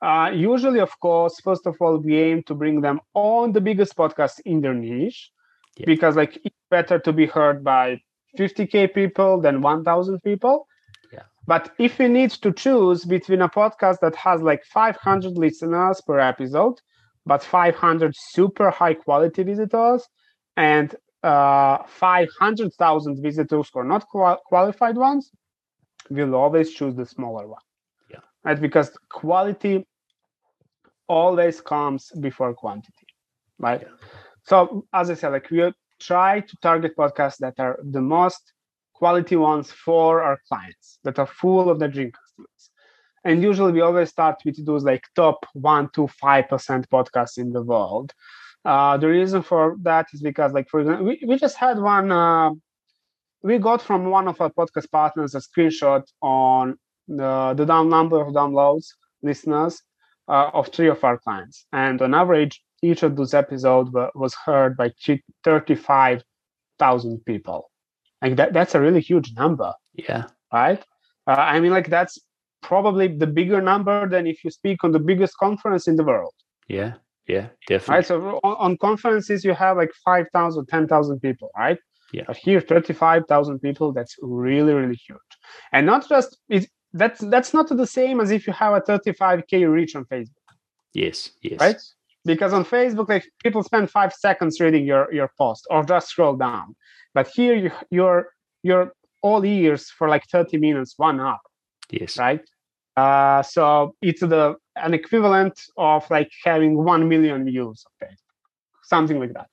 [0.00, 3.96] Uh, usually, of course, first of all, we aim to bring them on the biggest
[3.96, 5.30] podcast in their niche,
[5.76, 5.86] yeah.
[5.86, 8.00] because like it's better to be heard by
[8.36, 10.66] 50k people than 1,000 people.
[11.12, 11.22] Yeah.
[11.46, 16.18] But if we need to choose between a podcast that has like 500 listeners per
[16.18, 16.80] episode
[17.26, 20.06] but 500 super high quality visitors
[20.56, 25.30] and uh, 500,000 visitors who are not qual- qualified ones,
[26.10, 27.60] we'll always choose the smaller one.
[28.10, 28.18] Yeah.
[28.44, 28.60] Right?
[28.60, 29.86] Because quality
[31.06, 33.06] always comes before quantity.
[33.58, 33.82] Right.
[33.82, 33.88] Yeah.
[34.44, 38.52] So as I said, like we try to target podcasts that are the most
[38.94, 42.70] quality ones for our clients that are full of the dream customers
[43.24, 47.52] and usually we always start with those like top one to five percent podcasts in
[47.52, 48.12] the world.
[48.64, 52.12] Uh, the reason for that is because like for example we, we just had one
[52.12, 52.50] uh,
[53.42, 58.20] we got from one of our podcast partners a screenshot on the, the down number
[58.20, 58.86] of downloads
[59.22, 59.82] listeners
[60.28, 61.66] uh, of three of our clients.
[61.72, 67.70] And on average each of those episodes was heard by 35000 people.
[68.20, 69.72] Like that that's a really huge number.
[69.94, 70.26] Yeah.
[70.52, 70.84] Right?
[71.26, 72.18] Uh, i mean like that's
[72.62, 76.34] probably the bigger number than if you speak on the biggest conference in the world.
[76.68, 76.94] Yeah,
[77.26, 77.94] yeah, definitely.
[77.96, 78.06] Right.
[78.06, 81.78] So on, on conferences, you have like 5,000, 10,000 people, right?
[82.12, 82.24] Yeah.
[82.26, 85.18] But here, 35,000 people, that's really, really huge.
[85.72, 89.70] And not just, it, that's, that's not the same as if you have a 35K
[89.70, 90.28] reach on Facebook.
[90.94, 91.58] Yes, yes.
[91.58, 91.80] Right?
[92.24, 96.36] Because on Facebook, like people spend five seconds reading your, your post or just scroll
[96.36, 96.76] down.
[97.14, 98.28] But here, you, you're,
[98.62, 101.38] you're all ears for like 30 minutes, one hour.
[101.90, 102.18] Yes.
[102.18, 102.40] Right.
[102.96, 109.18] Uh, so it's the an equivalent of like having one million views of Facebook, something
[109.18, 109.48] like that.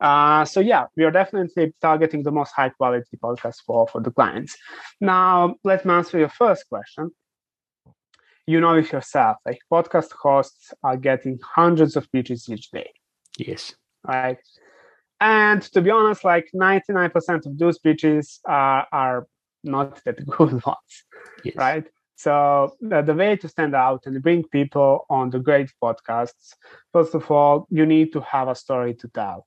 [0.00, 4.10] Uh, so yeah, we are definitely targeting the most high quality podcast for for the
[4.10, 4.56] clients.
[5.00, 7.10] Now let me answer your first question.
[8.46, 12.90] You know it yourself, like podcast hosts are getting hundreds of pitches each day.
[13.38, 13.74] Yes.
[14.06, 14.38] Right.
[15.20, 19.26] And to be honest, like 99% of those pitches are, are
[19.62, 21.04] not that good ones.
[21.42, 21.56] Yes.
[21.56, 21.86] Right.
[22.16, 26.54] So the, the way to stand out and bring people on the great podcasts,
[26.92, 29.46] first of all, you need to have a story to tell,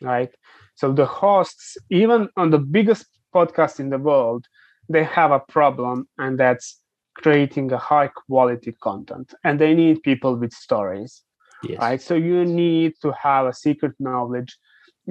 [0.00, 0.32] right?
[0.76, 4.46] So the hosts, even on the biggest podcast in the world,
[4.88, 6.80] they have a problem, and that's
[7.14, 11.22] creating a high quality content, and they need people with stories,
[11.62, 11.80] Yes.
[11.80, 12.00] right?
[12.00, 14.56] So you need to have a secret knowledge.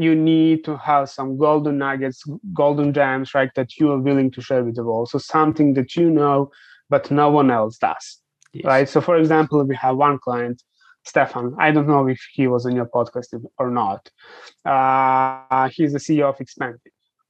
[0.02, 3.52] You need to have some golden nuggets, golden gems, right?
[3.56, 5.10] That you are willing to share with the world.
[5.10, 6.52] So something that you know,
[6.90, 8.06] but no one else does,
[8.54, 8.66] Yes.
[8.66, 8.90] right?
[8.90, 10.64] So, for example, we have one client,
[11.04, 11.56] Stefan.
[11.60, 14.10] I don't know if he was on your podcast or not.
[14.66, 16.80] Uh, he's the CEO of Expandi.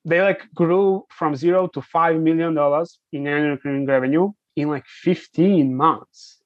[0.06, 4.86] They like grew from zero to five million dollars in annual recurring revenue in like
[4.86, 6.38] 15 months.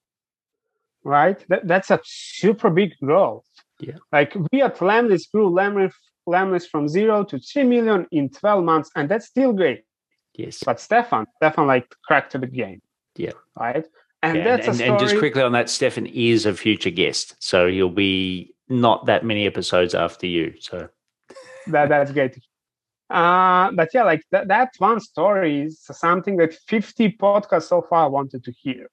[1.04, 1.44] Right?
[1.50, 3.46] That, that's a super big growth.
[3.80, 3.98] Yeah.
[4.12, 5.94] Like we at Lemlist grew Lemlist,
[6.28, 9.84] Lemlist from zero to three million in 12 months, and that's still great.
[10.36, 10.64] Yes.
[10.66, 12.82] But Stefan, Stefan like cracked the game.
[13.16, 13.32] Yeah.
[13.60, 13.86] Right.
[14.24, 14.90] And Yeah, that's and, a story.
[14.90, 19.24] and just quickly on that, Stefan is a future guest, so he'll be not that
[19.26, 20.54] many episodes after you.
[20.60, 20.88] So
[21.68, 22.38] that that's great.
[23.10, 28.10] Uh, but yeah, like that, that one story is something that 50 podcasts so far
[28.10, 28.88] wanted to hear,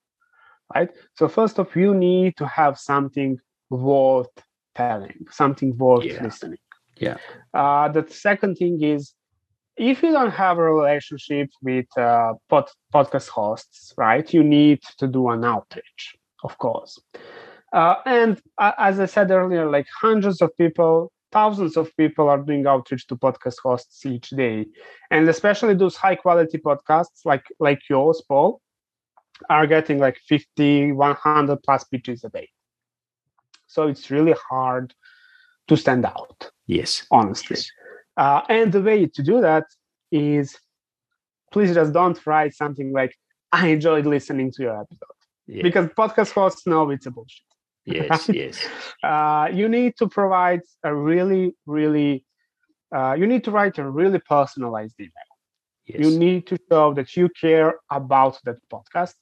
[0.75, 0.91] right?
[1.17, 3.39] So first off, you need to have something
[3.71, 4.27] worth
[4.75, 6.23] telling, something worth Yeah.
[6.25, 6.59] listening.
[7.01, 7.17] Yeah.
[7.55, 9.15] Uh, the second thing is,
[9.77, 15.07] if you don't have a relationship with uh, pod, podcast hosts, right, you need to
[15.07, 17.01] do an outreach, of course.
[17.73, 22.39] Uh, and uh, as I said earlier, like hundreds of people, thousands of people are
[22.39, 24.67] doing outreach to podcast hosts each day,
[25.11, 28.61] and especially those high quality podcasts like like yours, Paul,
[29.49, 32.49] are getting like 50, 100 plus pitches a day.
[33.67, 34.93] So it's really hard
[35.69, 37.57] to stand out yes, honestly.
[38.17, 39.65] Uh, and the way to do that
[40.13, 40.59] is
[41.53, 43.15] please just don't write something like,
[43.53, 45.19] I enjoyed listening to your episode.
[45.47, 45.63] yeah.
[45.63, 47.43] Because podcast hosts know it's a bullshit.
[47.85, 48.57] yes, yes,
[49.03, 52.25] Uh, you need to provide a really, really,
[52.95, 55.31] uh, you need to write a really personalized email.
[55.87, 59.15] yes, You need to show that you care about that podcast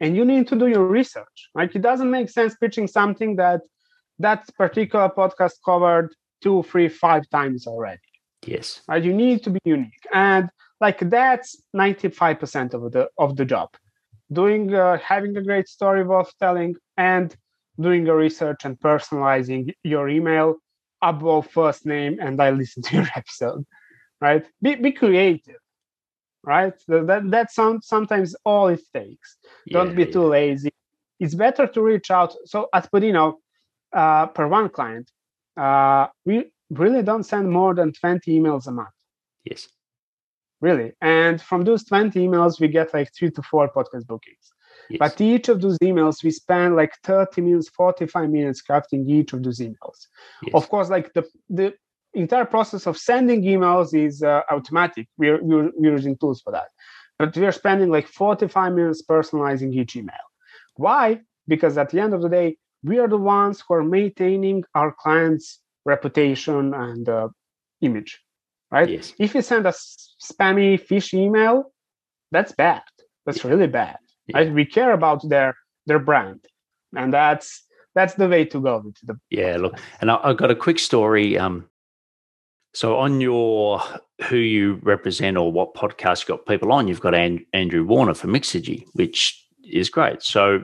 [0.00, 1.38] and you need to do your research.
[1.54, 3.60] Like it doesn't make sense pitching something that
[4.18, 6.08] that particular podcast covered
[6.42, 8.00] two, three, five times already.
[8.46, 9.02] yes, right?
[9.02, 10.06] You need to be unique.
[10.12, 10.48] And
[10.80, 13.70] like that's 95% of the of the job.
[14.32, 17.34] Doing uh, having a great story worth telling and
[17.80, 20.56] doing the research and personalizing your email
[21.02, 23.64] above first name and i listen to your episode.
[24.20, 24.44] Right?
[24.62, 25.60] Be, be creative.
[26.42, 26.74] Right?
[26.88, 29.36] That, that that's some, sometimes all it takes.
[29.70, 30.70] Don't Yeah, be too lazy.
[31.18, 32.34] It's better to reach out.
[32.44, 33.34] So at Podino,
[33.92, 35.10] uh, per one client
[35.56, 38.88] uh, we really don't send more than 20 emails a month.
[39.44, 39.68] Yes,
[40.60, 40.92] really?
[41.00, 44.52] And from those 20 emails we get like three to four podcast bookings.
[44.90, 49.32] Yes, but each of those emails we spend like 30 minutes 45 minutes crafting each
[49.32, 50.06] of those emails.
[50.42, 50.54] Yes.
[50.54, 51.74] of course like the the
[52.16, 55.06] entire process of sending emails is uh, automatic.
[55.18, 56.68] We're, we're we're using tools for that.
[57.18, 60.14] But we're spending like 45 minutes personalizing each email.
[60.74, 61.20] Why?
[61.46, 62.56] Because at the end of the day
[62.88, 67.28] we are the ones who are maintaining our clients reputation and uh,
[67.80, 68.12] image
[68.70, 69.74] right yes, if you send a
[70.28, 71.56] spammy fish email
[72.32, 72.82] that's bad
[73.24, 73.96] that's really bad
[74.26, 74.38] Yeah.
[74.38, 74.52] right?
[74.58, 75.50] we care about their
[75.88, 76.40] their brand
[77.00, 77.48] and that's
[77.96, 79.56] that's the way to go with the yeah.
[79.56, 81.38] Look, and I, I've got a quick story.
[81.38, 81.64] Um,
[82.74, 83.80] so on your
[84.28, 88.12] who you represent or what podcast you got people on, you've got An- Andrew Warner
[88.14, 90.22] for Mixergy, which is great.
[90.22, 90.62] So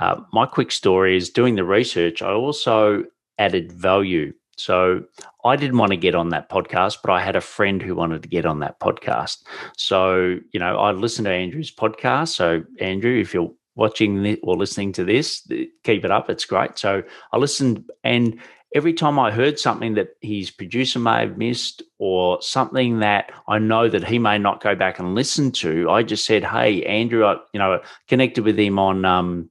[0.00, 2.22] uh, my quick story is doing the research.
[2.22, 3.04] I also
[3.38, 4.32] added value.
[4.56, 5.04] So
[5.44, 8.22] I didn't want to get on that podcast, but I had a friend who wanted
[8.22, 9.42] to get on that podcast.
[9.76, 12.28] So you know, I listened to Andrew's podcast.
[12.28, 15.46] So Andrew, if you're watching or listening to this,
[15.84, 16.28] keep it up.
[16.28, 16.78] It's great.
[16.78, 18.38] So I listened, and
[18.74, 23.58] every time I heard something that his producer may have missed or something that I
[23.58, 27.24] know that he may not go back and listen to, I just said, "Hey, Andrew,
[27.24, 29.50] I, you know, connected with him on um,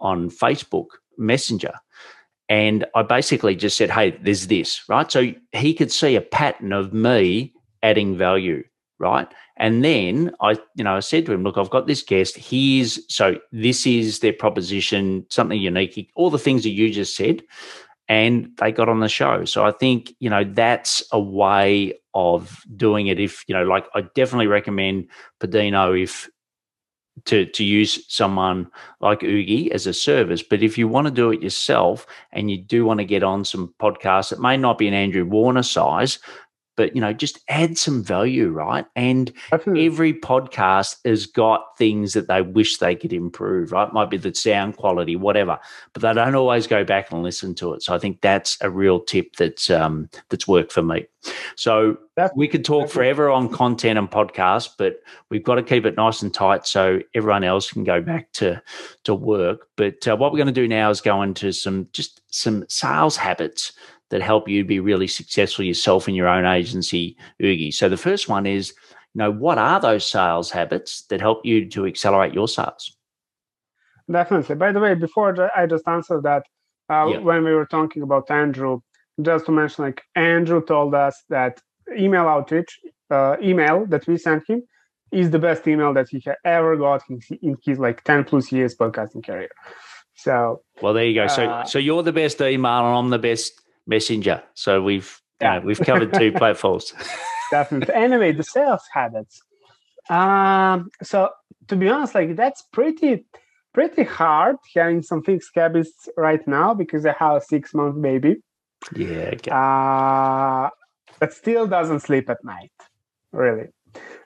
[0.00, 0.86] on Facebook
[1.18, 1.72] Messenger."
[2.48, 6.72] And I basically just said, "Hey, there's this, right?" So he could see a pattern
[6.72, 8.62] of me adding value,
[8.98, 9.28] right?
[9.56, 12.36] And then I, you know, I said to him, look, I've got this guest.
[12.36, 17.42] Here's so this is their proposition, something unique, all the things that you just said.
[18.08, 19.44] And they got on the show.
[19.44, 23.20] So I think, you know, that's a way of doing it.
[23.20, 25.08] If, you know, like I definitely recommend
[25.40, 26.28] Podino if
[27.26, 30.42] to to use someone like Oogie as a service.
[30.42, 33.44] But if you want to do it yourself and you do want to get on
[33.44, 36.18] some podcasts, it may not be an Andrew Warner size,
[36.80, 38.86] but you know just add some value right?
[38.96, 39.84] And Definitely.
[39.84, 43.92] every podcast has got things that they wish they could improve right?
[43.92, 45.58] Might be the sound quality whatever
[45.92, 47.82] but they don't always go back and listen to it.
[47.82, 51.04] So i think that's a real tip that's um, that's worked for me.
[51.54, 55.84] So that's, we could talk forever on content and podcasts but we've got to keep
[55.84, 58.62] it nice and tight so everyone else can go back to
[59.04, 59.68] to work.
[59.76, 63.18] But uh, what we're going to do now is go into some just some sales
[63.18, 63.74] habits
[64.10, 67.70] that help you be really successful yourself in your own agency, Oogie.
[67.70, 68.74] So the first one is,
[69.14, 72.96] you know, what are those sales habits that help you to accelerate your sales?
[74.10, 74.56] Definitely.
[74.56, 76.42] By the way, before I just answered that,
[76.88, 77.18] uh, yeah.
[77.18, 78.80] when we were talking about Andrew,
[79.22, 81.60] just to mention, like Andrew told us that
[81.96, 82.78] email outreach,
[83.10, 84.62] uh, email that we sent him,
[85.12, 88.74] is the best email that he ever got in, in his like 10 plus years
[88.76, 89.50] podcasting career.
[90.14, 91.26] So well, there you go.
[91.28, 94.42] So uh, so you're the best email, and I'm the best Messenger.
[94.54, 95.54] So we've yeah.
[95.54, 96.92] You know, we've covered two platforms.
[97.50, 97.94] Definitely.
[98.04, 99.42] Anyway, the sales habits.
[100.08, 101.30] Um, so
[101.68, 103.24] to be honest, like that's pretty
[103.72, 108.36] pretty hard having some fixed habits right now because I have a six month baby.
[108.94, 109.32] Yeah.
[109.34, 109.50] Okay.
[109.52, 110.70] Uh,
[111.18, 112.72] but still doesn't sleep at night,
[113.32, 113.68] really.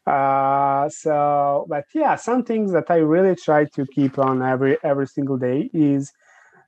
[0.07, 5.07] Uh, so, but yeah, some things that I really try to keep on every every
[5.07, 6.13] single day is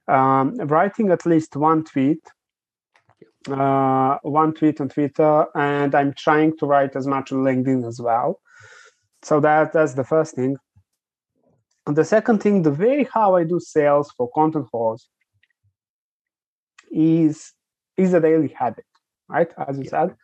[0.08, 2.22] um, writing at least one tweet
[3.48, 8.00] uh, one tweet on Twitter, and I'm trying to write as much on LinkedIn as
[8.00, 8.40] well.
[9.22, 10.56] So that that's the first thing.
[11.86, 15.08] And the second thing, the way how I do sales for content calls
[16.90, 17.52] is
[17.96, 18.84] is a daily habit,
[19.28, 19.50] right?
[19.66, 19.90] As you yeah.
[19.90, 20.16] said.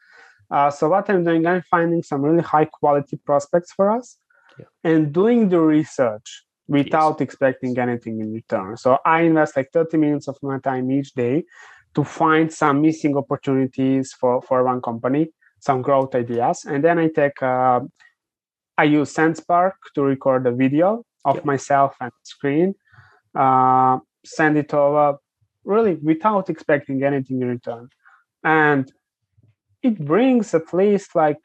[0.50, 4.18] Uh, so what I'm doing, I'm finding some really high quality prospects for us,
[4.58, 4.66] yeah.
[4.84, 7.20] and doing the research without yes.
[7.22, 8.76] expecting anything in return.
[8.76, 11.44] So I invest like 30 minutes of my time each day
[11.94, 15.30] to find some missing opportunities for, for one company,
[15.60, 16.64] some growth ideas.
[16.64, 17.80] And then I take, uh,
[18.78, 21.44] I use Sendspark to record a video of yep.
[21.44, 22.74] myself and screen,
[23.34, 25.18] uh, send it over
[25.64, 27.88] really without expecting anything in return.
[28.42, 28.90] And
[29.82, 31.38] it brings at least like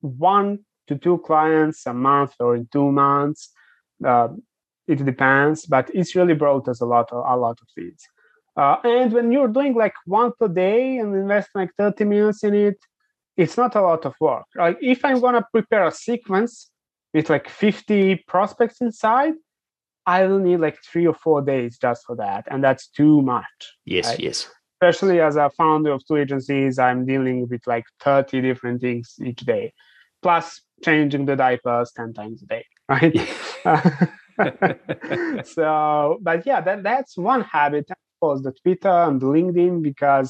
[0.00, 3.50] one to two clients a month or in two months.
[4.04, 4.28] Uh,
[4.88, 8.06] it depends, but it's really brought us a lot of, a lot of leads.
[8.56, 12.54] Uh, and when you're doing like one per day and invest like 30 minutes in
[12.54, 12.76] it,
[13.36, 14.44] it's not a lot of work.
[14.54, 16.70] Like if I'm gonna prepare a sequence
[17.14, 19.34] with like 50 prospects inside,
[20.04, 23.46] I will need like three or four days just for that, and that's too much.
[23.84, 24.20] Yes, right?
[24.20, 24.50] yes.
[24.82, 29.40] Especially as a founder of two agencies, I'm dealing with like 30 different things each
[29.40, 29.72] day,
[30.20, 33.16] plus changing the diapers 10 times a day, right?
[35.46, 37.88] so, but yeah, that, that's one habit
[38.22, 40.28] course, the Twitter and the LinkedIn because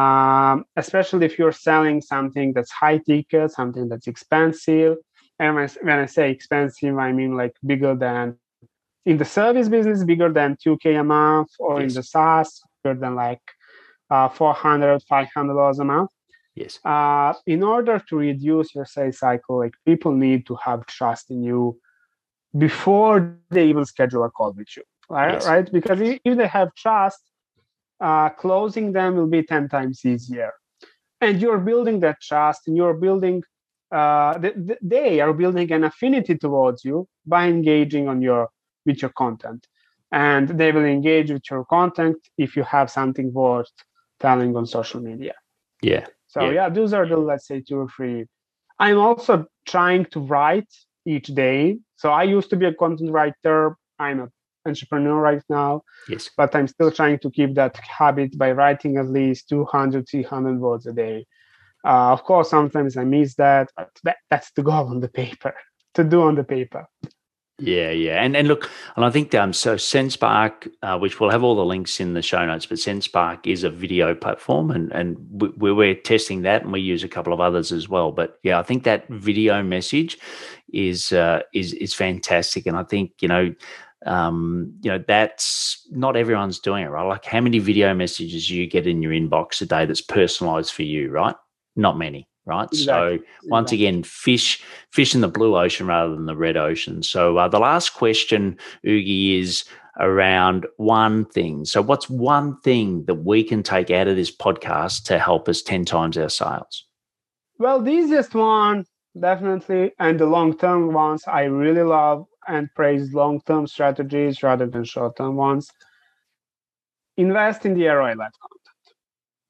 [0.00, 4.96] um, especially if you're selling something that's high ticket, something that's expensive.
[5.38, 5.54] And
[5.86, 8.36] when I say expensive, I mean like bigger than
[9.10, 11.84] in the service business, bigger than 2K a month, or yes.
[11.86, 12.48] in the SaaS,
[12.82, 13.44] bigger than like
[14.10, 16.10] uh, 400 $500 a month.
[16.56, 16.80] Yes.
[16.84, 21.44] Uh, in order to reduce your sales cycle, like people need to have trust in
[21.44, 21.78] you
[22.56, 23.16] before
[23.50, 25.34] they even schedule a call with you right?
[25.34, 25.46] Yes.
[25.46, 25.72] Right?
[25.72, 27.20] Because if they have trust,
[28.00, 30.52] uh, closing them will be 10 times easier.
[31.20, 33.42] And you're building that trust and you're building,
[33.90, 34.38] uh,
[34.82, 38.48] they are building an affinity towards you by engaging on your
[38.84, 39.66] with your content.
[40.12, 43.72] And they will engage with your content if you have something worth
[44.20, 45.34] telling on social media.
[45.82, 46.06] Yeah.
[46.28, 48.26] So yeah, yeah those are the let's say two or three.
[48.78, 50.68] I'm also trying to write
[51.06, 51.78] each day.
[51.96, 53.76] So I used to be a content writer.
[53.98, 54.28] I'm a
[54.66, 55.82] entrepreneur right now.
[56.08, 56.30] Yes.
[56.36, 60.86] But I'm still trying to keep that habit by writing at least 200, 300 words
[60.86, 61.26] a day.
[61.84, 65.54] Uh, of course, sometimes I miss that, but that, that's the goal on the paper,
[65.94, 66.86] to do on the paper.
[67.58, 69.76] Yeah, yeah, and and look, and I think um, so.
[69.76, 73.64] Sendspark, uh, which we'll have all the links in the show notes, but Sendspark is
[73.64, 75.16] a video platform, and and
[75.56, 78.12] we, we're testing that, and we use a couple of others as well.
[78.12, 80.18] But yeah, I think that video message
[80.70, 83.54] is uh, is is fantastic, and I think you know
[84.06, 87.06] um, you know, that's not everyone's doing it, right?
[87.06, 90.82] Like how many video messages you get in your inbox a day that's personalized for
[90.82, 91.34] you, right?
[91.74, 92.28] Not many.
[92.46, 92.68] right?
[92.72, 93.18] Exactly.
[93.18, 93.86] So once exactly.
[93.86, 97.02] again, fish fish in the blue ocean rather than the red ocean.
[97.02, 99.64] So uh, the last question, Oogie, is
[99.98, 101.64] around one thing.
[101.64, 105.62] So what's one thing that we can take out of this podcast to help us
[105.62, 106.84] 10 times our sales?
[107.58, 108.84] Well, the easiest one,
[109.18, 114.66] definitely, and the long term ones I really love and praise long term strategies rather
[114.66, 115.70] than short term ones.
[117.16, 118.66] Invest in the ROI led content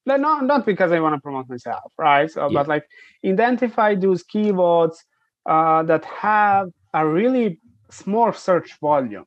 [0.07, 2.31] not not because I want to promote myself, right?
[2.31, 2.55] So, yeah.
[2.55, 2.85] but like
[3.25, 4.97] identify those keywords
[5.45, 9.27] uh, that have a really small search volume.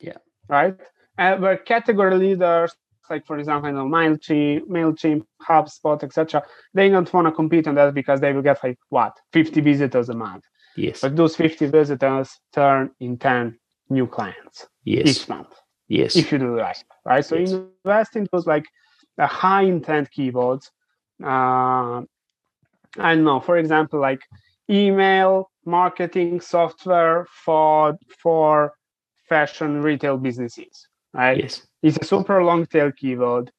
[0.00, 0.18] Yeah.
[0.48, 0.74] Right.
[1.18, 2.74] And where category leaders,
[3.10, 6.42] like for example, you know, Mailchimp, Mailchimp, HubSpot, etc.,
[6.74, 10.08] they don't want to compete on that because they will get like what 50 visitors
[10.08, 10.44] a month.
[10.76, 11.00] Yes.
[11.00, 13.58] But those 50 visitors turn in 10
[13.90, 15.06] new clients yes.
[15.06, 15.54] each month.
[15.88, 16.16] Yes.
[16.16, 17.24] If you do the right, right?
[17.24, 17.52] So yes.
[17.52, 18.64] invest in those like
[19.18, 20.70] a high intent keywords.
[21.22, 22.02] Uh,
[22.98, 24.20] I don't know, for example, like
[24.68, 28.72] email marketing software for for
[29.28, 31.38] fashion retail businesses, right?
[31.42, 31.66] Yes.
[31.82, 33.50] It's a super long tail keyword.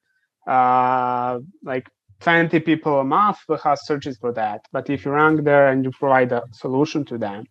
[0.46, 1.90] Uh, like
[2.22, 4.62] 20 people a month will have searches for that.
[4.72, 7.46] But if you rank there and you provide a solution to them,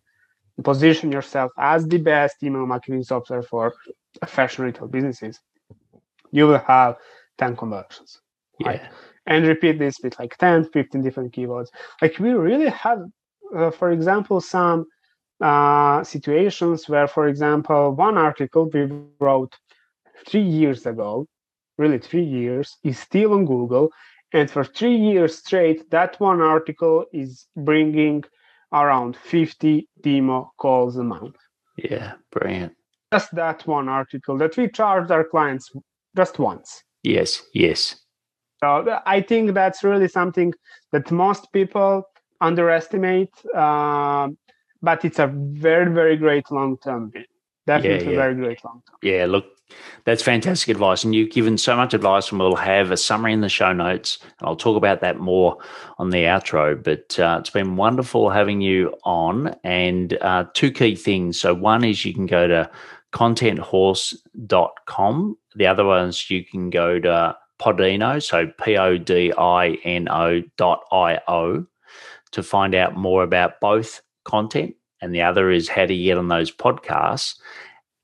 [0.63, 3.73] position yourself as the best email marketing software for
[4.25, 5.39] fashion retail businesses,
[6.31, 6.97] you will have
[7.37, 8.19] 10 conversions.
[8.59, 8.67] Yeah.
[8.67, 8.81] Right?
[9.27, 11.67] And repeat this with like 10, 15 different keywords.
[12.01, 12.99] Like we really have,
[13.55, 14.85] uh, for example, some
[15.41, 18.89] uh, situations where, for example, one article we
[19.19, 19.53] wrote
[20.27, 21.27] three years ago,
[21.77, 23.89] really three years, is still on Google.
[24.33, 28.23] And for three years straight, that one article is bringing
[28.73, 31.35] around 50 demo calls a month.
[31.77, 32.73] Yeah, brilliant.
[33.13, 35.71] Just that one article that we charged our clients
[36.15, 36.83] just once.
[37.03, 37.95] Yes, yes.
[38.59, 40.53] So I think that's really something
[40.91, 42.03] that most people
[42.41, 44.29] underestimate, uh,
[44.81, 47.13] but it's a very, very great long term.
[47.65, 48.17] Definitely yeah, yeah.
[48.17, 48.97] very great long term.
[49.01, 49.45] Yeah, look,
[50.05, 51.03] that's fantastic advice.
[51.03, 54.19] And you've given so much advice, and we'll have a summary in the show notes.
[54.39, 55.57] And I'll talk about that more
[55.97, 56.81] on the outro.
[56.81, 59.53] But uh, it's been wonderful having you on.
[59.63, 61.37] And uh, two key things.
[61.39, 62.71] So, one is you can go to
[63.13, 65.37] contenthorse.com.
[65.55, 70.41] The other ones you can go to Podino, so P O D I N O
[70.57, 71.65] dot I O,
[72.31, 74.75] to find out more about both content.
[75.01, 77.35] And the other is how to get on those podcasts.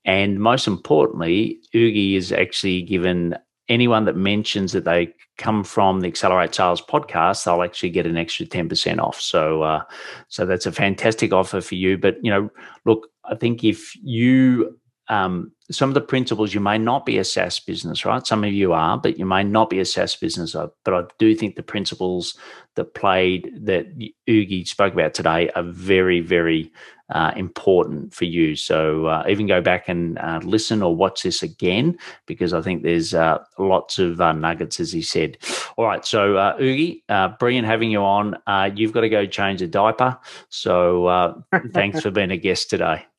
[0.04, 3.36] And most importantly, Oogie is actually given
[3.68, 8.16] anyone that mentions that they come from the Accelerate Sales podcast, they'll actually get an
[8.16, 9.20] extra 10% off.
[9.20, 9.82] So, uh,
[10.28, 11.96] so that's a fantastic offer for you.
[11.96, 12.50] But, you know,
[12.84, 14.78] look, I think if you
[15.08, 18.26] um, some of the principles you may not be a SaaS business, right?
[18.26, 20.54] Some of you are, but you may not be a SaaS business.
[20.54, 22.38] Uh, but I do think the principles
[22.76, 23.86] that played that
[24.28, 26.72] Oogie spoke about today are very, very
[27.10, 28.56] uh, important for you.
[28.56, 32.82] So uh, even go back and uh, listen or watch this again because I think
[32.82, 35.38] there's uh, lots of uh, nuggets, as he said.
[35.76, 37.04] All right, so uh, Oogie,
[37.38, 38.36] brilliant having you on.
[38.74, 40.18] you've got to go change a diaper.
[40.48, 43.06] So thanks for being a guest today.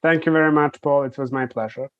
[0.00, 1.04] Thank you very much, Paul.
[1.04, 1.90] It was my pleasure.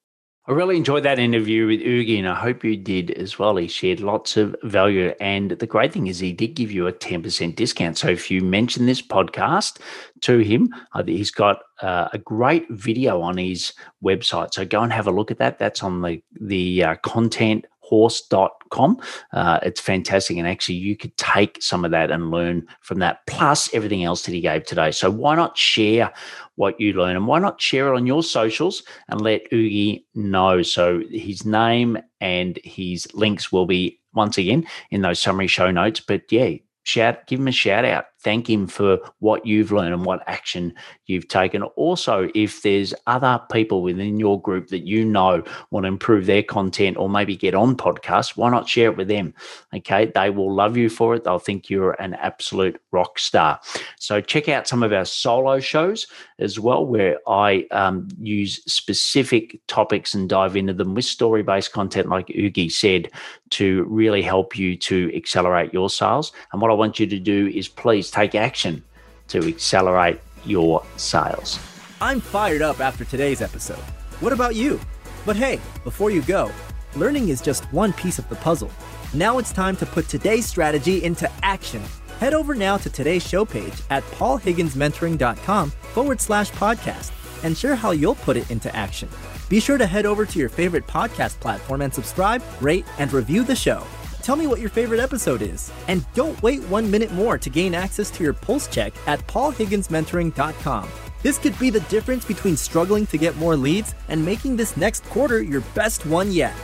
[0.49, 3.57] I really enjoyed that interview with Ugi, and I hope you did as well.
[3.57, 5.13] He shared lots of value.
[5.21, 7.99] And the great thing is, he did give you a 10% discount.
[7.99, 9.79] So if you mention this podcast
[10.23, 10.75] to him,
[11.05, 14.55] he's got uh, a great video on his website.
[14.55, 15.59] So go and have a look at that.
[15.59, 19.01] That's on the, the uh, content horse.com.
[19.33, 20.37] Uh, it's fantastic.
[20.37, 24.23] And actually, you could take some of that and learn from that, plus everything else
[24.23, 24.91] that he gave today.
[24.91, 26.13] So, why not share
[26.57, 30.63] what you learn and why not share it on your socials and let Oogie know?
[30.63, 36.01] So, his name and his links will be once again in those summary show notes.
[36.01, 40.05] But yeah, shout, give him a shout out thank him for what you've learned and
[40.05, 40.75] what action
[41.07, 41.63] you've taken.
[41.63, 46.43] Also, if there's other people within your group that you know want to improve their
[46.43, 49.33] content or maybe get on podcasts, why not share it with them?
[49.75, 51.25] Okay, they will love you for it.
[51.25, 53.61] They'll think you're an absolute rock star.
[53.99, 56.07] So check out some of our solo shows
[56.39, 61.73] as well, where I um, use specific topics and dive into them with story based
[61.73, 63.11] content, like Oogie said,
[63.51, 66.31] to really help you to accelerate your sales.
[66.53, 68.83] And what I want you to do is please take action
[69.29, 71.59] to accelerate your sales.
[72.01, 73.85] I'm fired up after today's episode.
[74.21, 74.81] What about you?
[75.27, 76.51] But hey, before you go,
[76.97, 78.71] learning is just one piece of the puzzle.
[79.15, 81.83] Now it's time to put today's strategy into action.
[82.21, 87.13] Head over now to today's show page at paulhigginsmentoring.com forward slash podcast
[87.45, 89.09] and share how you'll put it into action.
[89.49, 93.45] Be sure to head over to your favorite podcast platform and subscribe, rate, and review
[93.45, 93.85] the show.
[94.29, 95.73] Tell me what your favorite episode is.
[95.89, 100.87] And don't wait one minute more to gain access to your pulse check at paulhigginsmentoring.com.
[101.23, 105.03] This could be the difference between struggling to get more leads and making this next
[105.05, 106.55] quarter your best one yet.